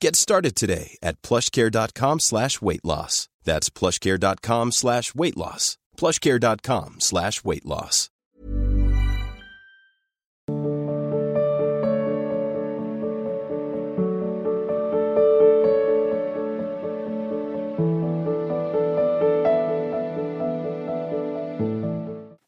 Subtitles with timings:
[0.00, 3.28] Get started today at plushcare.com slash weight loss.
[3.44, 5.78] That's plushcare.com slash weight loss.
[5.96, 8.10] plushcare.com slash weight loss.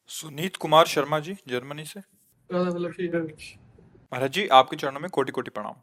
[0.09, 2.01] Sunit Kumar Sharma ji Germany से
[4.12, 5.75] महाराज जी आपके चरणों में कोटि कोटि प्रणाम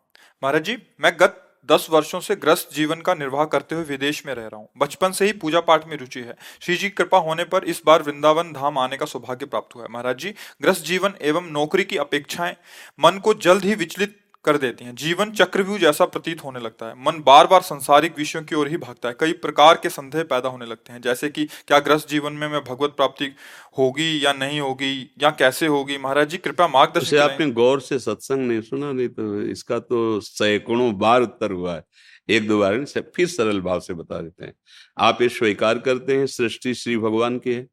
[0.43, 4.34] महाराज जी मैं गत दस वर्षों से ग्रस्त जीवन का निर्वाह करते हुए विदेश में
[4.34, 7.44] रह रहा हूँ। बचपन से ही पूजा पाठ में रुचि है। श्री जी कृपा होने
[7.44, 11.14] पर इस बार वृंदावन धाम आने का सौभाग्य प्राप्त हुआ है। महाराज जी, ग्रस्त जीवन
[11.22, 12.56] एवं नौकरी की अपेक्षाएँ,
[13.00, 14.18] मन को जल्द ही विचलित
[14.48, 18.42] कर देती हैं। जीवन चक्रव्यूह जैसा प्रतीत होने लगता है। मन बार बार संसारिक विषयों
[18.44, 21.44] की ओर ही भागता है। कई प्रकार के संदेह पैदा होने लगते हैं। जैसे कि
[21.66, 23.32] क्या ग्रस्त जीवन में मैं भगवत प्राप्ति
[23.78, 25.14] होगी या नहीं होगी?
[25.22, 25.98] या कैसे होगी?
[25.98, 30.92] महाराज जी कृपया मार्गदर्शन आपने गौर से सत्संग नहीं सुना नहीं तो इसका तो सैकड़ों
[30.98, 31.84] बार उत्तर हुआ है।
[32.28, 32.84] एक दो बार
[33.16, 34.52] फिर सरल भाव से बता देते हैं।
[34.98, 37.66] आप ये स्वीकार करते हैं सृष्टि श्री भगवान की है।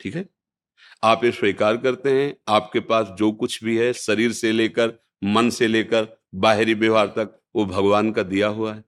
[0.00, 0.24] ठीक है?
[1.04, 4.88] आप ये स्वीकार करते हैं आपके पास जो कुछ भी है शरीर से लेकर
[5.24, 8.84] मन से लेकर बाहरी व्यवहार तक वो भगवान का दिया हुआ है।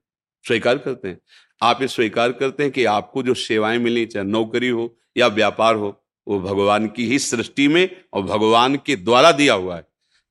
[0.47, 1.21] स्वीकार करते हैं।
[1.61, 5.75] आप ये स्वीकार करते हैं कि आपको जो सेवाएँ मिली, चाहे नौकरी हो या व्यापार
[5.75, 9.87] हो, वो भगवान की ही सृष्टि में और भगवान के द्वारा दिया हुआ है।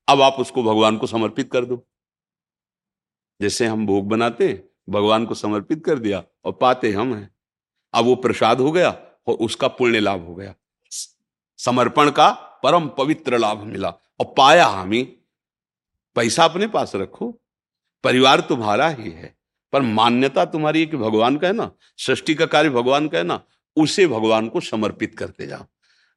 [0.07, 1.87] अब आप उसको भगवान को समर्पित कर दो।
[3.41, 7.35] जैसे हम भोग बनाते हैं, भगवान को समर्पित कर दिया और पाते हम हैं।
[7.93, 8.89] अब वो प्रसाद हो गया
[9.27, 10.55] और उसका पुण्य लाभ हो गया।
[11.57, 12.29] समर्पण का
[12.63, 13.89] परम पवित्र लाभ मिला
[14.19, 15.17] और पाया हम ही
[16.15, 17.41] पैसा अपने पास रखो।
[18.03, 19.37] परिवार तुम्हारा ही है।
[19.73, 23.23] पर मान्यता तुम्हारी है कि भगवान का है ना, सृष्टि का कार्य भगवान का है
[23.23, 23.43] ना,
[23.75, 25.65] उसे भगवान को समर्पित करते जाओ।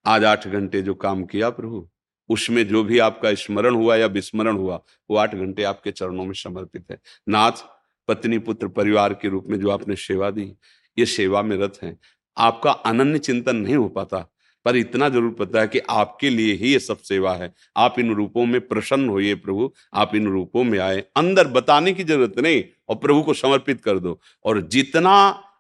[0.07, 1.89] आज आठ घंटे जो काम किया प्रभु,
[2.29, 4.81] उसमें जो भी आपका स्मरण हुआ या विस्मरण हुआ,
[5.11, 7.53] वो आठ घंटे आपके चरणों में समर्पित है। नाथ,
[8.09, 10.55] पत्नी, पुत्र, परिवार के रूप में जो आपने सेवा दी,
[10.99, 11.99] ये सेवा में रत है।
[12.39, 14.36] आपका अनन्य चिंतन नहीं हो पाता।
[14.67, 18.13] पर इतना ज़रूर पता है कि आपके लिए ही ये सब सेवा है। आप इन
[18.15, 22.63] रूपों में प्रसन्न होइए प्रभु। आप इन रूपों में आए। अंदर बताने की ज़रूरत नहीं
[22.89, 25.13] और प्रभु को समर्पित कर दो। और जितना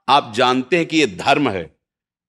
[0.08, 1.70] आप जानते हैं कि ये धर्म है,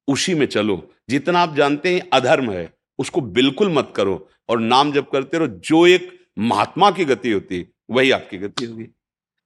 [0.08, 4.92] उसी में चलो। जितना आप जानते हैं अधर्म है, उसको बिल्कुल मत करो और नाम
[4.92, 8.86] जब करते रहो। जो एक महात्मा की गति होती है वही आपकी गति होगी।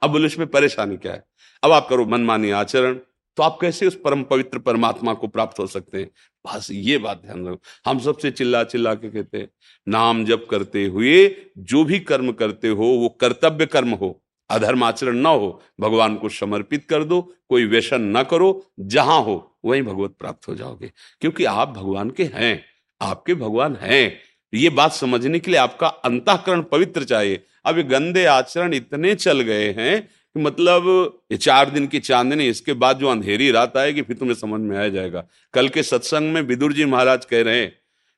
[0.02, 1.24] अब बोले इसमें परेशानी क्या है?
[1.64, 3.00] अब आप करो मनमानी आचरण।
[3.38, 6.12] तो आप कैसे उस परम पवित्र परमात्मा को प्राप्त हो सकते हैं?
[6.46, 9.50] बस ये बात ध्यान रखो। हम सबसे चिल्ला चिल्ला के कहते हैं,
[9.88, 15.18] नाम जप करते हुए जो भी कर्म करते हो, वो कर्तव्य कर्म हो। अधर्म आचरण
[15.18, 20.12] न हो, भगवान को समर्पित कर दो, कोई व्यसन न करो, जहाँ हो, वहीं भगवत
[20.20, 20.92] प्राप्त हो जाओगे।
[21.22, 22.66] क्योंकि आप भगवान के हैं,
[23.02, 24.20] आपके भगवान हैं।
[24.54, 29.42] ये बात समझने के लिए आपका अंतःकरण पवित्र चाहिए। अब ये गंदे आचरण इतने चल
[29.42, 30.86] गए हैं कि मतलब
[31.32, 34.78] ये चार दिन की चांदनी, इसके बाद जो अंधेरी रात आएगी, फिर तुम्हें समझ में
[34.78, 37.74] आ जाएगा। कल के सत्संग में विदुर जी महाराज कह रहे हैं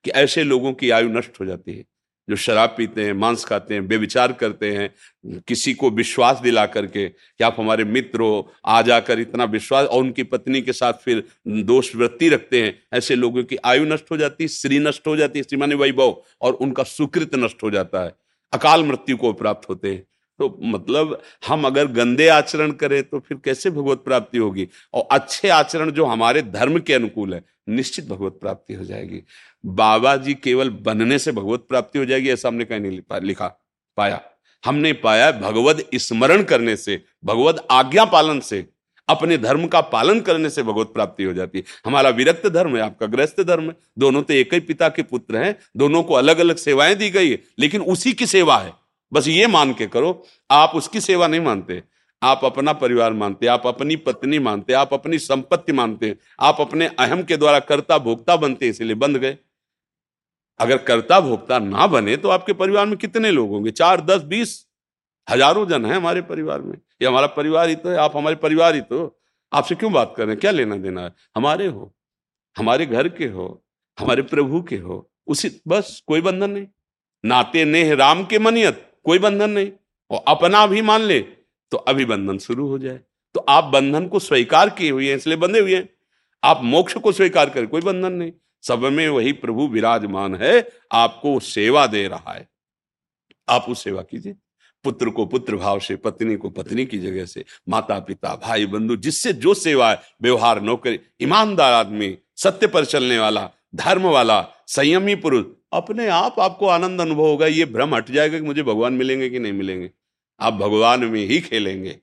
[0.06, 1.86] कि ऐसे लोगों की आयु नष्ट हो जाती है,
[2.28, 4.90] जो शराब पीते हैं, मांस खाते हैं बेविचार करते हैं,
[5.48, 10.02] किसी को विश्वास दिला करके कि आप हमारे मित्र हो, आ जाकर इतना विश्वास, और
[10.02, 14.18] उनकी पत्नी के साथ फिर दोष वृत्ति रखते हैं, ऐसे लोगों की आयु नष्ट हो
[14.18, 18.04] जाती है श्री नष्ट हो जाती है श्रीमानी वैभव, और उनका सुकृत नष्ट हो जाता
[18.04, 18.16] है।
[18.54, 20.04] अकाल मृत्यु को प्राप्त होते हैं।
[20.40, 24.68] तो मतलब हम अगर गंदे आचरण करें तो फिर कैसे भगवत प्राप्ति होगी?
[24.94, 29.22] और अच्छे आचरण जो हमारे धर्म के अनुकूल है, निश्चित भगवत प्राप्ति हो जाएगी।
[29.64, 33.48] बाबा जी केवल बनने से भगवत प्राप्ति हो जाएगी, ऐसा हमने कहीं नहीं लिखा,
[33.98, 34.22] पाया।
[34.64, 38.66] हमने पाया भगवत स्मरण करने से भगवत आज्ञा पालन से,
[39.08, 42.82] अपने धर्म का पालन करने से भगवत प्राप्ति हो जाती है। हमारा विरक्त धर्म है,
[42.82, 46.40] आपका ग्रस्त धर्म है। दोनों तो एक ही पिता के पुत्र हैं, दोनों को अलग
[46.40, 48.83] अलग सेवाएँ दी गई है, लेकिन उसी की सेवा है।
[49.14, 51.82] बस ये मान के करो, आप उसकी सेवा नहीं मानते।
[52.22, 57.24] आप अपना परिवार मानते, आप अपनी पत्नी मानते, आप अपनी संपत्ति मानते, आप अपने अहम
[57.24, 59.38] के द्वारा कर्ता भोक्ता बनते, इसलिए बंद गए।
[60.60, 63.72] अगर कर्ता भोक्ता ना बने तो आपके परिवार में कितने लोग होंगे?
[63.72, 64.66] चार, दस, बीस?
[65.28, 68.76] हज़ारों जन है हमारे परिवार में। ये हमारा परिवार ही तो है, आप हमारे परिवार
[68.76, 69.20] ही तो।
[69.52, 70.24] आपसे क्यों बात कर?
[70.24, 71.14] रहे हैं क्या लेना देना है?
[71.36, 71.94] हमारे हो,
[72.56, 73.64] हमारे घर के हो,
[73.98, 76.68] हमारे प्रभु के हो, उसी, बस, कोई बंधन नहीं।
[77.24, 79.72] नाते नेह राम के मनियत। कोई बंधन नहीं।
[80.12, 81.20] और अपना भी मान ले
[81.72, 83.00] तो अभी बंधन शुरू हो जाए।
[83.36, 85.90] तो आप बंधन को स्वीकार किए हुए हैं, इसलिए बंधे हुए हैं।
[86.44, 88.32] आप मोक्ष को स्वीकार करें, कोई बंधन नहीं।
[88.64, 92.48] सब में वही प्रभु विराजमान है, आपको सेवा दे रहा है।
[93.50, 94.36] आप उस सेवा कीजिए।
[94.86, 98.96] पुत्र को पुत्र भाव से, पत्नी को पत्नी की जगह से माता पिता भाई बंधु
[98.96, 105.16] जिससे जो सेवा है, व्यवहार, नौकरी, ईमानदार आदमी, सत्य पर चलने वाला, धर्म वाला, संयमी
[105.16, 109.30] पुरुष अपने आप आपको आनंद अनुभव होगा, ये भ्रम हट जाएगा कि मुझे भगवान मिलेंगे
[109.30, 109.92] कि नहीं मिलेंगे।
[110.40, 112.00] आप भगवान में ही खेलेंगे।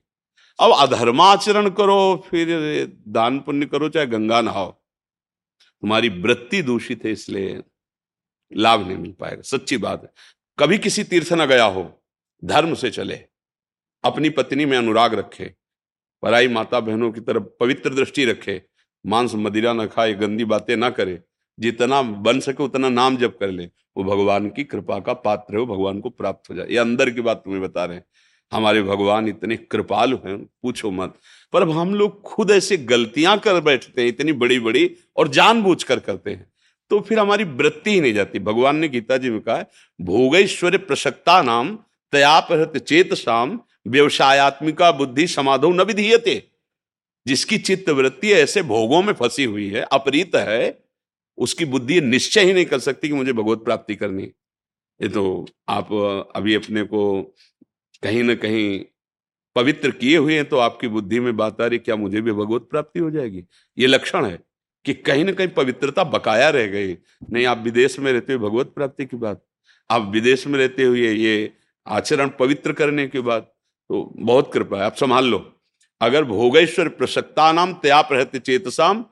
[0.59, 2.47] अब अधर्माचरण करो, फिर
[3.07, 4.71] दान पुण्य करो, चाहे गंगा नहाओ।
[5.81, 7.61] तुम्हारी वृत्ति दूषित है, इसलिए
[8.53, 10.09] लाभ नहीं मिल पाएगा। सच्ची बात है।
[10.59, 12.03] कभी किसी तीर्थ न गया हो,
[12.45, 13.15] धर्म से चले।
[14.03, 15.55] अपनी पत्नी में अनुराग रखे।
[16.21, 18.61] पराई माता बहनों की तरफ़ पवित्र दृष्टि रखे।
[19.05, 21.21] मांस मदिरा न खाए, गंदी बातें ना करे।
[21.61, 23.65] जितना बन सके उतना नाम जप कर ले।
[23.97, 27.09] वो भगवान की कृपा का पात्र है, वो भगवान को प्राप्त हो जाए। ये अंदर
[27.09, 28.05] की बात तुम्हें बता रहे हैं।
[28.51, 31.13] हमारे भगवान इतने कृपालु हैं, पूछो मत।
[31.53, 35.83] पर अब हम लोग खुद ऐसे गलतियाँ कर बैठते हैं, इतनी बड़ी बड़ी और जानबूझ
[35.83, 36.49] कर करते हैं
[36.91, 39.63] तो फिर हमारी वृत्ति ही नहीं जाती। भगवान ने गीता जी में कहा
[39.99, 41.77] भोगेश्वर प्रसक्ता नाम
[42.13, 46.43] तयापहत चेत शाम व्यवसायत्मिका बुद्धि समाधो न विधीयते।
[47.27, 50.90] जिसकी चित्त वृत्ति ऐसे भोगों में फंसी हुई है, अपरीत है
[51.37, 55.23] उसकी बुद्धि निश्चय ही नहीं कर सकती कि मुझे भगवत प्राप्ति करनी ये तो
[55.69, 55.91] आप
[56.35, 57.21] अभी अपने को
[58.03, 58.79] कहीं ना कहीं
[59.55, 62.67] पवित्र किए हुए हैं तो आपकी बुद्धि में बात आ रही क्या मुझे भी भगवत
[62.71, 63.43] प्राप्ति हो जाएगी?
[63.77, 64.39] ये लक्षण है
[64.85, 66.93] कि कहीं ना कहीं पवित्रता बकाया रह गई
[67.29, 69.43] नहीं, आप विदेश में रहते हुए भगवत प्राप्ति की बात,
[69.89, 71.53] आप विदेश में रहते हुए ये
[71.87, 75.39] आचरण पवित्र करने के बाद तो बहुत कृपा है, आप संभाल लो।
[76.01, 79.05] अगर भोगेश्वर प्रसक्ता नाम त्याप रहते चेतसाम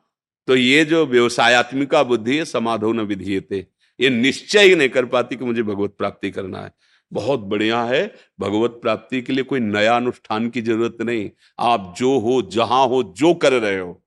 [0.50, 3.68] तो ये जो व्यवसायत्मिका बुद्धि है समाधो न विधीयते,
[4.00, 6.72] ये निश्चय ही नहीं कर पाती कि मुझे भगवत प्राप्ति करना है।
[7.14, 11.30] बहुत बढ़िया है, भगवत प्राप्ति के लिए कोई नया अनुष्ठान की ज़रूरत नहीं।
[11.60, 14.04] आप जो हो, जहाँ हो, जो कर रहे हो।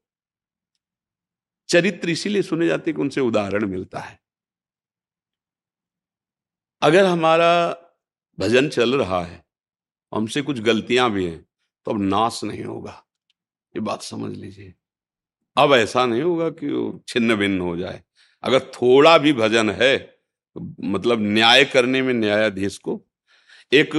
[1.69, 4.21] चरित्र इसीलिए सुने जाते कि उनसे उदाहरण मिलता है।
[6.83, 7.71] अगर हमारा
[8.39, 9.45] भजन चल रहा है,
[10.15, 11.47] हमसे कुछ गलतियाँ भी हैं
[11.87, 13.05] तो अब नाश नहीं होगा।
[13.75, 14.75] ये बात समझ लीजिए।
[15.57, 18.03] अब ऐसा नहीं होगा कि वो छिन्न भिन्न हो जाए।
[18.45, 19.95] अगर थोड़ा भी भजन है
[20.57, 23.01] मतलब न्याय करने में न्यायाधीश को,
[23.73, 23.91] एक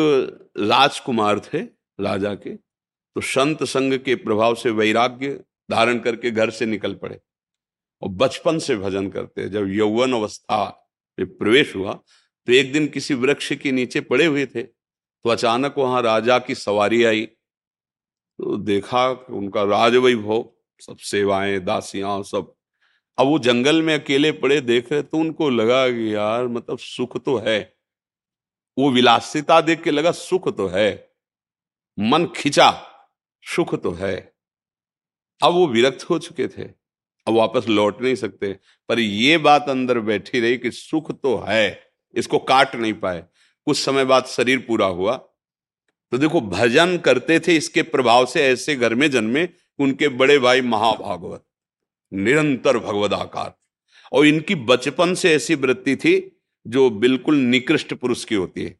[0.59, 1.59] राजकुमार थे
[1.99, 5.33] राजा के तो संत संघ के प्रभाव से वैराग्य
[5.71, 7.19] धारण करके घर से निकल पड़े
[8.01, 10.63] और बचपन से भजन करते जब यौवन अवस्था
[11.17, 11.93] में प्रवेश हुआ
[12.47, 16.55] तो एक दिन किसी वृक्ष के नीचे पड़े हुए थे तो अचानक वहाँ राजा की
[16.55, 20.52] सवारी आई। तो देखा उनका राजवैभव
[20.85, 22.53] सब सेवाएँ, दासियाँ, सब।
[23.17, 27.23] अब वो जंगल में अकेले पड़े देख रहे तो उनको लगा कि यार मतलब सुख
[27.23, 27.59] तो है।
[28.77, 31.11] वो विलासिता देख के लगा, सुख तो है।
[31.99, 32.69] मन खिंचा,
[33.43, 34.33] सुख तो है।
[35.43, 36.63] अब वो विरक्त हो चुके थे।
[37.27, 38.59] अब वापस लौट नहीं सकते।
[38.89, 43.23] पर ये बात अंदर बैठी रही कि सुख तो है, इसको काट नहीं पाए।
[43.65, 45.15] कुछ समय बाद शरीर पूरा हुआ।
[46.11, 49.49] तो देखो, भजन करते थे इसके प्रभाव से, ऐसे घर में जन्मे
[49.79, 51.43] उनके बड़े भाई महाभागवत,
[52.11, 53.53] निरंतर भगवदाकार।
[54.11, 56.15] और इनकी बचपन से ऐसी वृत्ति थी
[56.65, 58.77] जो बिल्कुल निकृष्ट पुरुष की होती है।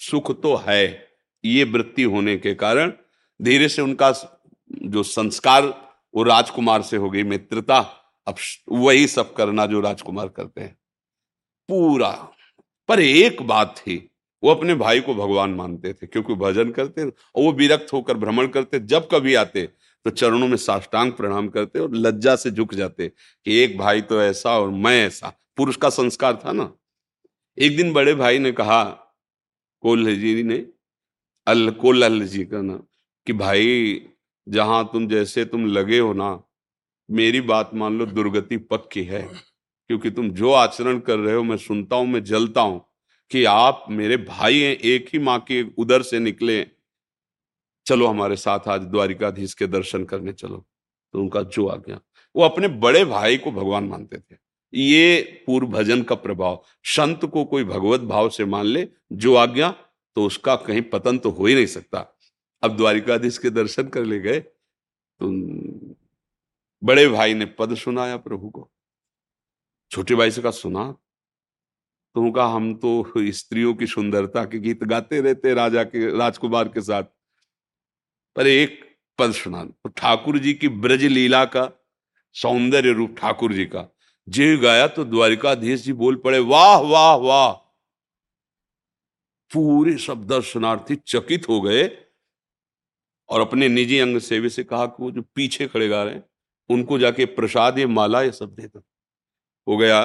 [0.00, 1.08] सुख तो है,
[1.44, 2.92] ये वृत्ति होने के कारण
[3.40, 4.10] धीरे से उनका
[4.82, 5.66] जो संस्कार
[6.14, 7.78] वो राजकुमार से हो गई, मित्रता,
[8.26, 8.36] अब
[8.68, 10.76] वही सब करना जो राजकुमार करते हैं।
[11.68, 12.10] पूरा,
[12.88, 13.96] पर एक बात थी,
[14.42, 18.46] वो अपने भाई को भगवान मानते थे, क्योंकि भजन करते और वो विरक्त होकर भ्रमण
[18.46, 19.68] करते, जब कभी आते
[20.04, 24.22] तो चरणों में साष्टांग प्रणाम करते और लज्जा से झुक जाते कि एक भाई तो
[24.22, 26.72] ऐसा और मैं ऐसा। पुरुष का संस्कार था ना।
[27.58, 28.84] एक दिन बड़े भाई ने कहा,
[29.82, 30.66] कोल्ह जी ने
[31.46, 32.80] अल्कोल जी का ना,
[33.26, 34.00] कि भाई,
[34.48, 36.42] जहाँ तुम जैसे तुम लगे हो ना,
[37.10, 39.22] मेरी बात मान लो दुर्गति पक्की है,
[39.88, 42.84] क्योंकि तुम जो आचरण कर रहे हो, मैं सुनता हूँ, मैं जलता हूँ,
[43.30, 46.66] कि आप मेरे भाई हैं, एक ही माँ के उदर से निकले
[47.86, 50.64] चलो हमारे साथ आज द्वारिकाधीश के दर्शन करने चलो।
[51.14, 52.00] तो उनका जो आ गया।
[52.34, 54.36] वो अपने बड़े भाई को भगवान मानते थे।
[54.72, 59.46] ये पूर्व भजन का प्रभाव। संत को कोई भगवत भाव से मान ले, जो आ
[59.46, 59.70] गया
[60.16, 62.06] तो उसका कहीं पतन तो हो ही नहीं सकता।
[62.62, 65.28] अब द्वारिकाधीश के दर्शन कर ले गए तो
[66.82, 68.68] बड़े भाई ने पद सुनाया प्रभु को।
[69.90, 70.90] छोटे भाई से कहा, सुना।
[72.16, 76.80] तो कहा हम तो स्त्रियों की सुंदरता के गीत गाते रहते राजा के, राजकुमार के
[76.80, 77.04] साथ।
[78.36, 78.80] पर एक
[79.18, 81.70] पद सुना तो ठाकुर जी की ब्रज लीला का,
[82.36, 83.88] सौंदर्य रूप ठाकुर जी का।
[84.28, 87.52] जे गाया तो द्वारिकाधीश जी बोल पड़े, वाह वाह वाह!
[89.50, 91.84] पूरे सब दर्शनार्थी चकित हो गए
[93.28, 96.24] और अपने निजी अंग सेवी से कहा कि वो जो पीछे खड़े गा रहे हैं,
[96.70, 98.82] उनको जाके प्रसाद, ये माला, ये सब दे दो।
[99.66, 100.02] हो गया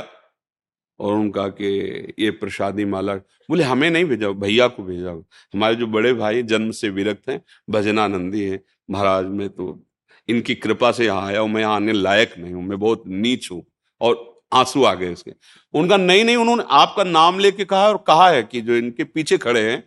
[1.00, 5.12] और उनका कि ये प्रसादी माला, बोले, हमें नहीं भेजा भैया को भेजा
[5.54, 8.60] हमारे जो बड़े भाई जन्म से विरक्त हैं, भजनानंदी हैं।
[8.92, 9.84] महाराज, में तो
[10.30, 13.63] इनकी कृपा से यहाँ आया हूँ, मैं आने लायक नहीं हूँ, मैं बहुत नीच हूँ
[14.01, 15.34] और आँसू आ गए उसके
[15.74, 19.38] उनका, नहीं नहीं, उन्होंने आपका नाम लेके कहा और कहा है कि जो इनके पीछे
[19.38, 19.84] खड़े हैं,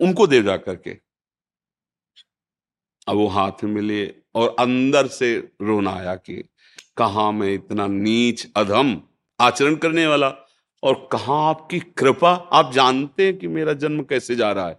[0.00, 0.96] उनको दे जा करके।
[3.08, 6.42] अब वो हाथ मिले और अंदर से रोना आया कि
[6.96, 9.00] कहा मैं इतना नीच, अधम
[9.40, 10.28] आचरण करने वाला
[10.84, 12.30] और कहा आपकी कृपा?
[12.52, 14.78] आप जानते हैं कि मेरा जन्म कैसे जा रहा है।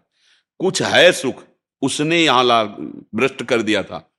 [0.59, 1.43] कुछ है सुख,
[1.81, 4.12] उसने यहाँ ला, भ्रष्ट कर दिया था।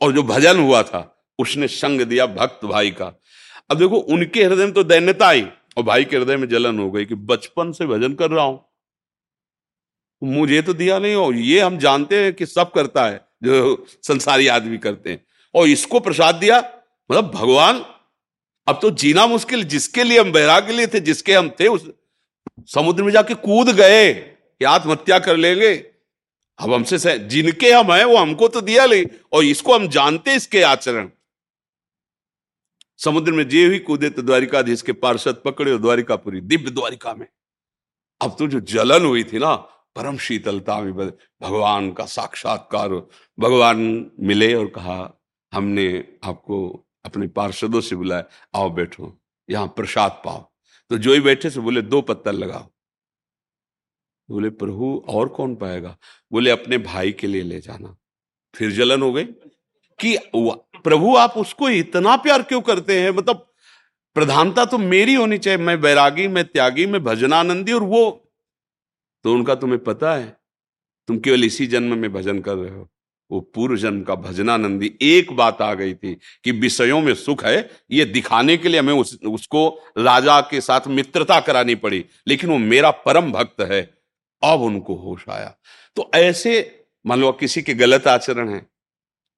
[0.00, 1.08] और जो भजन हुआ था,
[1.38, 3.06] उसने संग दिया भक्त भाई का।
[3.70, 5.42] अब देखो, उनके हृदय में तो दैन्यता आई
[5.76, 8.64] और भाई के हृदय में जलन हो गई कि बचपन से भजन कर रहा हूँ।
[10.22, 14.46] मुझे तो दिया नहीं और ये हम जानते हैं कि सब करता है, जो संसारी
[14.46, 16.58] आदमी करते हैं। और इसको प्रसाद दिया
[17.10, 17.84] मतलब भगवान
[18.66, 21.90] अब तो जीना मुश्किल, जिसके लिए हम बैराग्य लिए थे, जिसके हम थे, उस
[22.68, 25.74] समुद्र में जाके कूद गए, कि आत्महत्या कर लेंगे।
[26.58, 30.62] अब हमसे जिनके हम हैं, वो हमको तो दिया ले और इसको हम जानते इसके
[30.62, 31.08] आचरण।
[33.00, 37.26] समुद्र में जे ही कूदे तो द्वारिकाधीश के पार्षद पकड़े द्वारिकापुरी दिव्य द्वारिका में।
[38.20, 39.54] अब तो जो जलन हुई थी ना,
[39.96, 42.88] परम शीतलता में भगवान का साक्षात्कार,
[43.38, 44.98] भगवान मिले और कहा,
[45.52, 45.88] हमने
[46.24, 49.18] आपको अपने पार्षदों से बुलाया आओ बैठो,
[49.50, 50.50] यहाँ प्रसाद पाओ।
[50.90, 52.70] तो जो ही बैठे से बोले, दो पत्थर लगाओ।
[54.30, 55.96] बोले, प्रभु, और कौन पाएगा?
[56.32, 57.96] बोले, अपने भाई के लिए ले जाना।
[58.54, 59.24] फिर जलन हो गई
[59.98, 63.10] कि प्रभु, आप उसको इतना प्यार क्यों करते हैं?
[63.10, 63.48] मतलब
[64.14, 68.10] प्रधानता तो मेरी होनी चाहिए। मैं बैरागी मैं त्यागी, मैं भजनानंदी और वो।
[69.24, 70.40] तो उनका, तुम्हें पता है,
[71.08, 72.88] तुम केवल इसी जन्म में भजन कर रहे हो।
[73.30, 76.14] वो पूर्व जन्म का भजनानंदी एक बात आ गई थी
[76.44, 80.80] कि विषयों में सुख है ये दिखाने के लिए हमें उस, उसको राजा के साथ
[80.88, 83.82] मित्रता करानी पड़ी लेकिन वो मेरा परम भक्त है
[84.42, 85.54] अब उनको होश आया।
[85.96, 88.58] तो ऐसे मान लो किसी के गलत आचरण है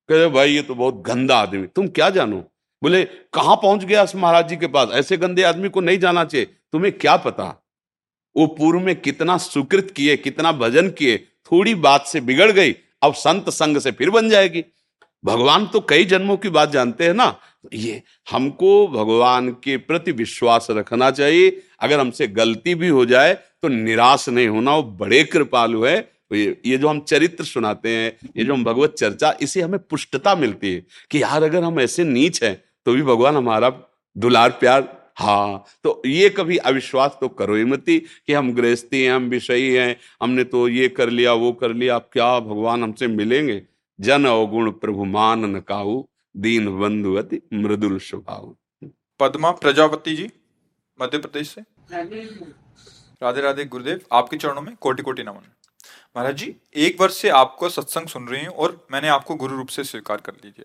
[0.08, 2.36] कहे भाई ये तो बहुत गंदा आदमी तुम क्या जानो?
[2.82, 4.88] बोले कहाँ पहुँच गया महाराज जी के पास?
[4.92, 7.44] ऐसे गंदे आदमी को नहीं जाना चाहिए तुम्हें क्या पता?
[8.36, 11.16] वो पूर्व में कितना सुकृत किए कितना भजन किए
[11.52, 12.72] थोड़ी बात से बिगड़ गई
[13.04, 14.64] अब संत संग से फिर बन जाएगी।
[15.24, 17.34] भगवान तो कई जन्मों की बात जानते हैं ना।
[17.74, 23.68] ये हमको भगवान के प्रति विश्वास रखना चाहिए। अगर हमसे गलती भी हो जाए तो
[23.68, 25.96] निराश नहीं होना। वो बड़े कृपालु है।
[26.32, 30.72] ये जो हम चरित्र सुनाते हैं, ये जो हम भगवत चर्चा, इसे हमें पुष्टता मिलती
[30.74, 32.54] है कि यार अगर हम ऐसे नीच हैं
[32.86, 33.70] तो भी भगवान हमारा
[34.16, 34.82] दुलार प्यार
[35.16, 39.72] हाँ तो ये कभी अविश्वास तो करो ही मती कि हम गृहस्थी हैं, हम विषयी
[39.74, 43.62] हैं, हमने तो ये कर लिया, वो कर लिया, अब क्या भगवान हमसे मिलेंगे?
[43.98, 48.54] जन अवगुण प्रभु मान न काहू, दीन बंधु अति मृदुल स्वभाव।
[49.20, 50.30] पद्मा प्रजापति जी,
[50.98, 51.60] मध्य प्रदेश से।
[53.22, 55.52] राधे राधे गुरुदेव, आपके चरणों में कोटि कोटि नमन।
[56.16, 59.68] महाराज जी, एक वर्ष से आपको सत्संग सुन रही हूँ और मैंने आपको गुरु रूप
[59.68, 60.64] से स्वीकार कर लीजिए।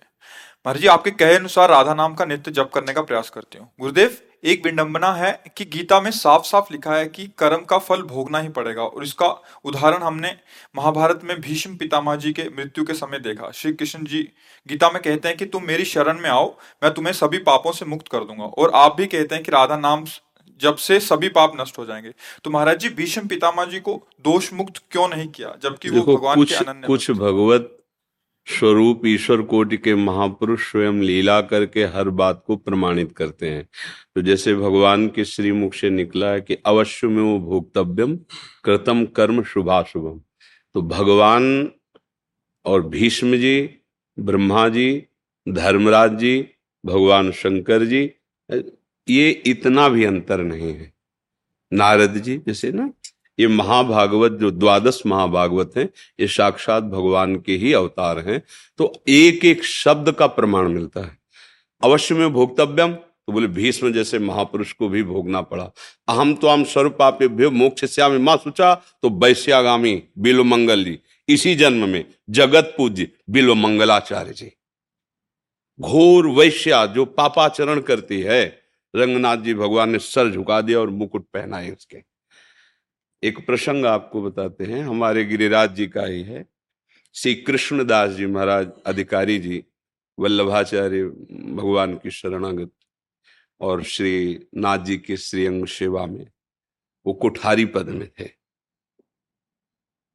[0.66, 3.70] महाराज जी आपके कहे अनुसार राधा नाम का नित्य जप करने का प्रयास करती हूँ।
[3.80, 8.02] गुरुदेव एक विडंबना है कि गीता में साफ़ साफ़ लिखा है कि कर्म का फल
[8.02, 9.28] भोगना ही पड़ेगा और इसका
[9.66, 10.36] उदाहरण हमने
[10.76, 14.22] महाभारत में भीष्म पितामह जी के मृत्यु के समय देखा। श्री कृष्ण जी
[14.68, 16.50] गीता में कहते हैं कि तुम मेरी शरण में आओ
[16.84, 19.78] मैं तुम्हें सभी पापों से मुक्त कर दूँगा और आप भी कहते हैं कि राधा
[19.78, 20.06] नाम
[20.62, 22.14] जब से सभी पाप नष्ट हो जाएँगे।
[22.44, 25.56] तो महाराज जी भीष्म पितामह जी को दोष मुक्त क्यों नहीं किया?
[25.64, 27.76] जबकि वो भगवान के अनन्य कुछ भगवत
[28.50, 33.68] स्वरूप ईश्वर कोटि के महापुरुष स्वयं लीला करके हर बात को प्रमाणित करते हैं।
[34.16, 38.16] तो जैसे भगवान के श्रीमुख से निकला है कि अवश्य में वो भोक्तव्यम
[38.64, 40.20] कृतम कर्म शुभाशुभम।
[40.76, 41.72] तो भगवान
[42.66, 43.70] और भीष्म जी,
[44.18, 45.04] ब्रह्मा जी,
[45.48, 46.40] धर्मराज जी,
[46.84, 48.12] भगवान शंकर जी,
[49.08, 50.94] ये इतना भी अंतर नहीं है।
[51.72, 52.90] नारद जी जैसे ना
[53.40, 58.42] ये महाभागवत, जो द्वादश महाभागवत हैं, ये साक्षात भगवान के ही अवतार हैं।
[58.80, 61.18] तो एक एक शब्द का प्रमाण मिलता है।
[61.82, 65.64] अवश्य में भोक्तव्यम तो बोले भीष्म जैसे महापुरुष को भी भोगना पड़ा।
[66.08, 70.98] अहम तो हम स्वरूपाप्य मोक्ष श्यामी माँ सुचा तो वैश्यागामी बिलो मंगल जी
[71.30, 74.52] इसी जन्म में जगत पूज्य बिलो मंगलाचार्य जी।
[75.80, 78.46] घोर वैश्या जो पापाचरण करती है,
[78.94, 81.98] रंगनाथ जी भगवान ने सर झुका दिया और मुकुट पहनाए उसके।
[83.24, 86.46] एक प्रसंग आपको बताते हैं। हमारे गिरिराज जी का ही है।
[87.16, 89.64] श्री कृष्णदास जी महाराज अधिकारी जी,
[90.18, 91.04] वल्लभाचार्य
[91.56, 92.72] भगवान की शरणागत
[93.62, 96.26] और श्री नाथ जी के श्रीअंग सेवा में
[97.06, 98.24] वो कुठारी पद में थे।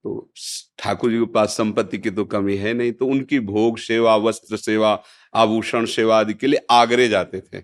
[0.05, 0.33] तो
[0.79, 4.57] ठाकुर जी के पास संपत्ति की तो कमी है नहीं तो उनकी भोग सेवा, वस्त्र
[4.57, 5.03] सेवा,
[5.35, 7.63] आभूषण सेवा आदि के लिए आगरे जाते थे।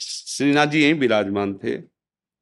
[0.00, 1.76] श्रीनाथ जी यही विराजमान थे।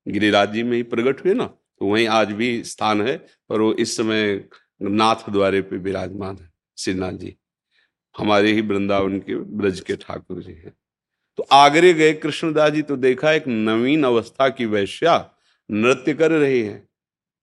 [0.07, 1.55] गिरिराज जी में ही प्रकट हुए ना?
[1.81, 3.17] तो वहीं आज भी स्थान है
[3.51, 4.45] और वो इस समय
[4.83, 7.37] नाथ द्वारे पे विराजमान है श्रीनाथ जी।
[8.15, 10.73] हमारे ही वृंदावन के ब्रज के ठाकुर जी हैं।
[11.39, 15.19] तो आगरे गए कृष्णदास जी तो देखा एक नवीन अवस्था की वैश्या
[15.71, 16.83] नृत्य कर रही है,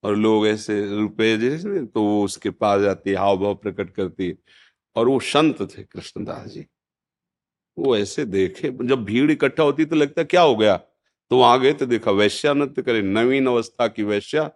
[0.04, 4.34] और लोग ऐसे रुपये जैसे तो वो उसके पास जाती हाव भाव प्रकट करती
[4.96, 6.66] और वो संत थे कृष्णदास जी।
[7.78, 10.80] वो ऐसे देखे, जब भीड़ इकट्ठा होती तो लगता, क्या हो गया?
[11.32, 14.50] तो वहाँ गए तो देखा, वैश्या नृत्य करे, नवीन अवस्था की वैश्या,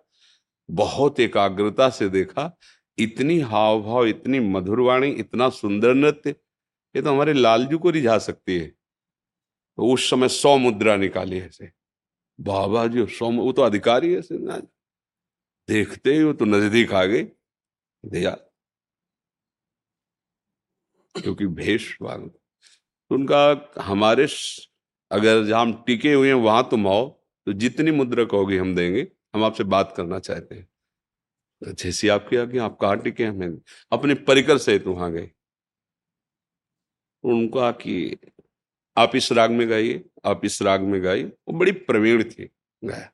[0.70, 2.58] बहुत एकाग्रता से देखा,
[2.98, 6.30] इतनी हाव भाव इतनी मधुरवाणी इतना सुंदर नृत्य,
[6.96, 11.72] ये तो हमारे लालजू को रिझा सकती है। तो उस समय सौ मुद्रा निकाली ऐसे
[12.40, 14.22] बाबा जी सौ वो तो अधिकारी है
[15.70, 17.24] देखते ही वो तो नज़दीक आ गए
[18.04, 18.32] दिया।
[21.16, 22.30] क्योंकि भेष वांग
[23.12, 24.28] उनका हमारे
[25.12, 27.08] अगर जहाँ हम टिके हुए हैं वहाँ तुम आओ
[27.48, 30.68] तो जितनी मुद्रा कहोगे हम देंगे। हम आपसे बात करना चाहते हैं।
[31.66, 33.58] तो जैसी आपकी आगे आप कहा टिके हमें
[33.92, 35.32] अपने परिकर से तो वहाँ गए।
[37.24, 38.18] उनका कि,
[38.98, 42.50] आप इस राग में गाइए, आप इस राग में गाइए। वो बड़ी प्रवीण थी,
[42.84, 43.06] गाया।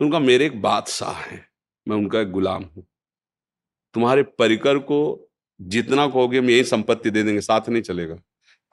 [0.00, 1.48] तो उनका, मेरे एक बादशाह है,
[1.88, 2.86] मैं उनका एक गुलाम हूँ।
[3.94, 5.30] तुम्हारे परिकर को
[5.60, 8.18] जितना कहोगे, हम यही संपत्ति दे देंगे, साथ नहीं चलेगा।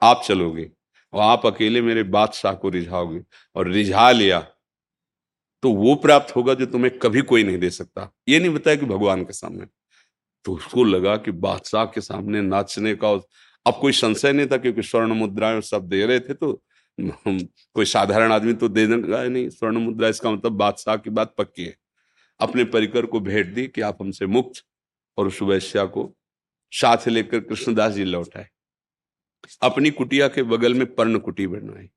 [0.02, 0.70] आप चलोगे।
[1.12, 3.22] और आप अकेले मेरे बादशाह को रिझाओगे
[3.56, 4.40] और रिझा लिया
[5.62, 8.86] तो वो प्राप्त होगा जो तुम्हें कभी कोई नहीं दे सकता। ये नहीं बताया कि
[8.86, 9.66] भगवान के सामने।
[10.44, 13.10] तो उसको लगा कि बादशाह के सामने नाचने का
[13.66, 16.52] अब कोई संशय नहीं था क्योंकि स्वर्ण मुद्राएँ सब दे रहे थे तो
[16.98, 21.64] कोई साधारण आदमी तो दे देगा नहीं। स्वर्ण मुद्रा, इसका मतलब बादशाह की बात पक्की
[21.64, 21.76] है।
[22.40, 24.62] अपने परिकर को भेंट दी कि आप हमसे मुक्त
[25.18, 26.10] और उस वैश्या को
[26.72, 28.46] साथ लेकर कृष्णदास जी लौटाए
[29.62, 31.88] अपनी कुटिया के बगल में पर्ण कुटी बनवाई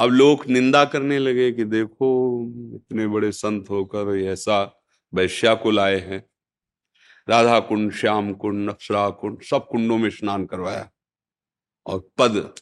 [0.00, 2.42] अब लोग निंदा करने लगे कि देखो,
[2.76, 4.82] इतने बड़े संत होकर ऐसा
[5.14, 6.26] वैश्या को लाए हैं।
[7.28, 10.90] राधा कुंड श्याम कुंड अक्षरा कुंड सब कुंडों में स्नान करवाया।
[11.86, 12.54] और पद,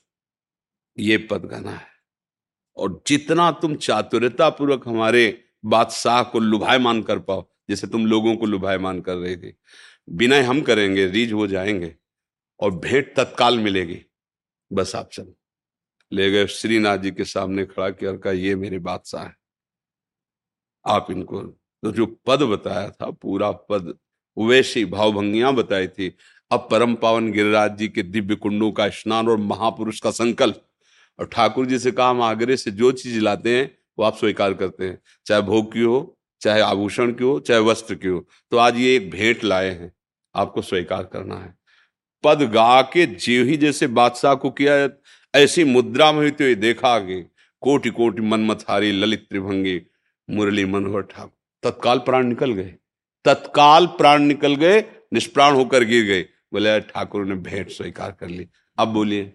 [0.98, 1.86] ये पद गाना है।
[2.76, 8.46] और जितना तुम चातुर्यता पूर्वक हमारे बादशाह को लुभायमान कर पाओ, जैसे तुम लोगों को
[8.46, 9.54] लुभायमान कर रहे थे
[10.10, 11.96] बिना हम करेंगे रीज हो जाएँगे,
[12.60, 14.04] और भेंट तत्काल मिलेगी।
[14.72, 15.36] बस आप चलो
[16.12, 19.36] ले गए श्रीनाथ जी के सामने खड़ा किया का ये मेरे बादशाह है।
[20.86, 21.42] आप इनको
[21.82, 23.98] तो जो पद बताया था, पूरा पद,
[24.38, 26.16] वैसी भावभंगियाँ बताई थी।
[26.50, 30.64] अब परम पावन गिरिराज जी के दिव्य कुंडों का स्नान और महापुरुष का संकल्प।
[31.20, 34.54] और ठाकुर जी से कहा, हम आगरे से जो चीज़ लाते हैं, वो आप स्वीकार
[34.54, 38.56] करते हैं। चाहे भोग की हो, चाहे आभूषण की हो, चाहे वस्त्र की हो। तो
[38.56, 39.92] आज ये एक भेंट लाए हैं।
[40.34, 41.57] आपको स्वीकार करना है।
[42.24, 44.88] पद गा के जीव ही जैसे बादशाह को किया,
[45.34, 47.26] ऐसी मुद्रा में हुई देखा आगे
[47.60, 49.82] कोटि कोटि मनमथारी ललित त्रिभंगी,
[50.30, 52.74] मुरली मनोहर ठाकुर। तत्काल प्राण निकल गए।
[53.24, 58.48] तत्काल प्राण निकल गए, निष्प्राण होकर गिर गए। बोले ठाकुर ने भेंट स्वीकार कर ली।
[58.78, 59.32] अब बोलिए,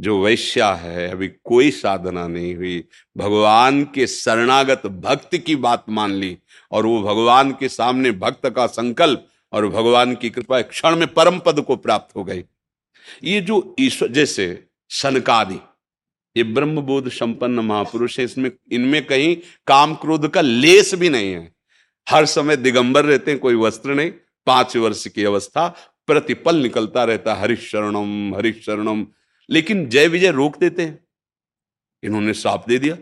[0.00, 2.84] जो वैश्या है, अभी कोई साधना नहीं हुई।
[3.16, 6.38] भगवान के शरणागत भक्त की बात मान ली
[6.72, 11.38] और वो भगवान के सामने भक्त का संकल्प और भगवान की कृपा क्षण में परम
[11.38, 12.44] पद को प्राप्त हो गई।
[13.24, 15.58] ये जो ईश्वर, जैसे सनकादि,
[16.36, 19.36] ये ब्रह्मबोध संपन्न महापुरुष है, इसमें, इनमें कहीं
[19.66, 21.54] काम क्रोध का लेस भी नहीं है।
[22.08, 24.10] हर समय दिगंबर रहते हैं, कोई वस्त्र नहीं,
[24.46, 25.68] पाँच वर्ष की अवस्था,
[26.06, 29.06] प्रतिपल निकलता रहता, हरिशरणम हरिशरणम।
[29.50, 31.06] लेकिन जय विजय रोक देते हैं।
[32.02, 32.96] इन्होंने साप दे दिया,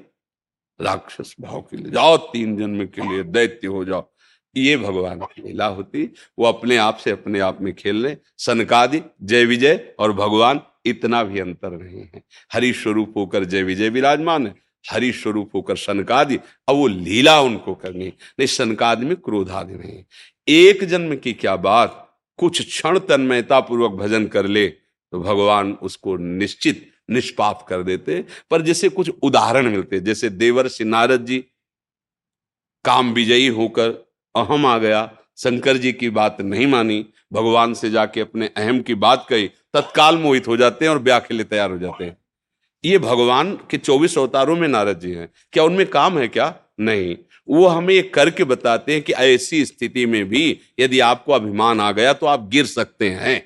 [0.81, 4.10] राक्षस भाव के लिए, जाओ तीन जन्म के लिए, दैत्य हो जाओ।
[4.57, 6.05] ये भगवान की लीला होती,
[6.39, 11.23] वो अपने आप से अपने आप में खेल रहे सनकादि, जय विजय और भगवान इतना
[11.25, 16.37] भी अंतर नहीं है। हरि स्वरूप होकर जय विजय विराजमान है हरि स्वरूप होकर सनकादि,
[16.69, 20.05] अब वो लीला उनको करनी नहीं, सनकादि में क्रोधादि नहीं
[20.49, 22.07] एक जन्म की क्या बात,
[22.39, 28.63] कुछ क्षण तन्मयता पूर्वक भजन कर ले तो भगवान उसको निश्चित, निष्पाप कर देते पर
[28.63, 31.39] जैसे कुछ उदाहरण मिलते जैसे देवर नारद जी,
[32.85, 33.91] काम विजयी होकर
[34.35, 38.95] अहम आ गया। शंकर जी की बात नहीं मानी। भगवान से जाके अपने अहम की
[38.95, 42.17] बात कही। तत्काल मोहित हो जाते हैं और ब्याह के लिए तैयार हो जाते हैं।
[42.85, 46.55] ये भगवान के चौबीस अवतारों में नारद जी हैं। क्या उनमें काम है क्या?
[46.81, 47.17] नहीं।
[47.49, 51.93] वो हमें ये करके बताते हैं कि ऐसी स्थिति में भी यदि आपको अभिमान आ
[51.93, 53.43] गया तो आप गिर सकते हैं।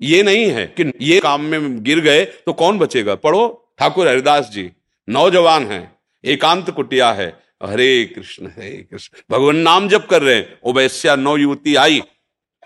[0.00, 3.14] ये नहीं है कि ये काम में गिर गए तो कौन बचेगा?
[3.14, 4.70] पढ़ो। ठाकुर हरिदास जी,
[5.08, 5.92] नौजवान है।
[6.24, 11.14] एकांत कुटिया है। हरे कृष्ण हरे कृष्ण। भगवान नाम जब कर रहे हैं। वो वैश्या
[11.16, 12.02] नौ युवती आई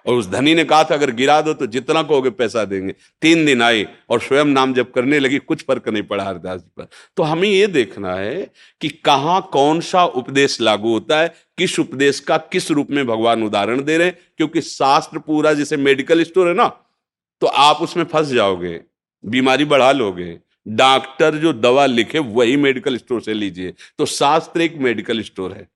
[0.06, 3.44] और उस धनी ने कहा था, अगर गिरा दो तो जितना कहोगे पैसा देंगे। तीन
[3.46, 6.88] दिन आई और स्वयं नाम जब करने लगी, कुछ फ़र्क नहीं पड़ा हरदास जी पर।
[7.16, 12.20] तो हमें ये देखना है कि कहाँ कौन सा उपदेश लागू होता है, किस उपदेश
[12.20, 16.48] का किस रूप में भगवान उदाहरण दे रहे हैं, क्योंकि शास्त्र पूरा जैसे मेडिकल स्टोर
[16.48, 16.66] है ना
[17.42, 18.80] तो आप उसमें फंस जाओगे,
[19.24, 24.76] बीमारी बढ़ा लोगे। डॉक्टर जो दवा लिखे वही मेडिकल स्टोर से लीजिए। तो शास्त्र एक
[24.76, 25.68] मेडिकल स्टोर है।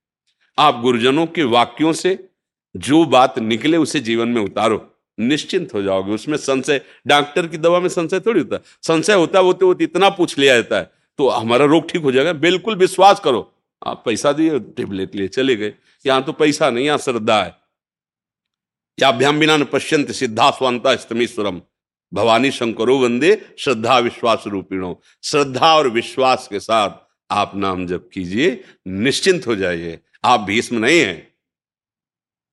[0.58, 2.28] आप गुरुजनों के वाक्यों से
[2.76, 7.80] जो बात निकले उसे जीवन में उतारो। निश्चिंत हो जाओगे। उसमें संशय, डॉक्टर की दवा
[7.80, 11.28] में संशय थोड़ी होता। संशय होता है वो तो इतना पूछ लिया जाता है। तो
[11.28, 13.54] हमारा रोग ठीक हो जाएगा। बिल्कुल विश्वास करो।
[13.86, 15.74] आप पैसा दिए, टेबलेट लिए, चले गए।
[16.06, 17.56] यहाँ तो पैसा नहीं, यहाँ श्रद्धा है।
[19.00, 21.62] या भ्याम बिना पश्यंत सिद्धा स्वांता स्तमीश्वरम।
[22.14, 26.90] भवानी शंकरो वंदे श्रद्धा विश्वास रूपिणो। श्रद्धा और विश्वास के साथ
[27.30, 31.34] आप नाम जप कीजिए, निश्चिंत हो जाइए। आप भीष्म नहीं है।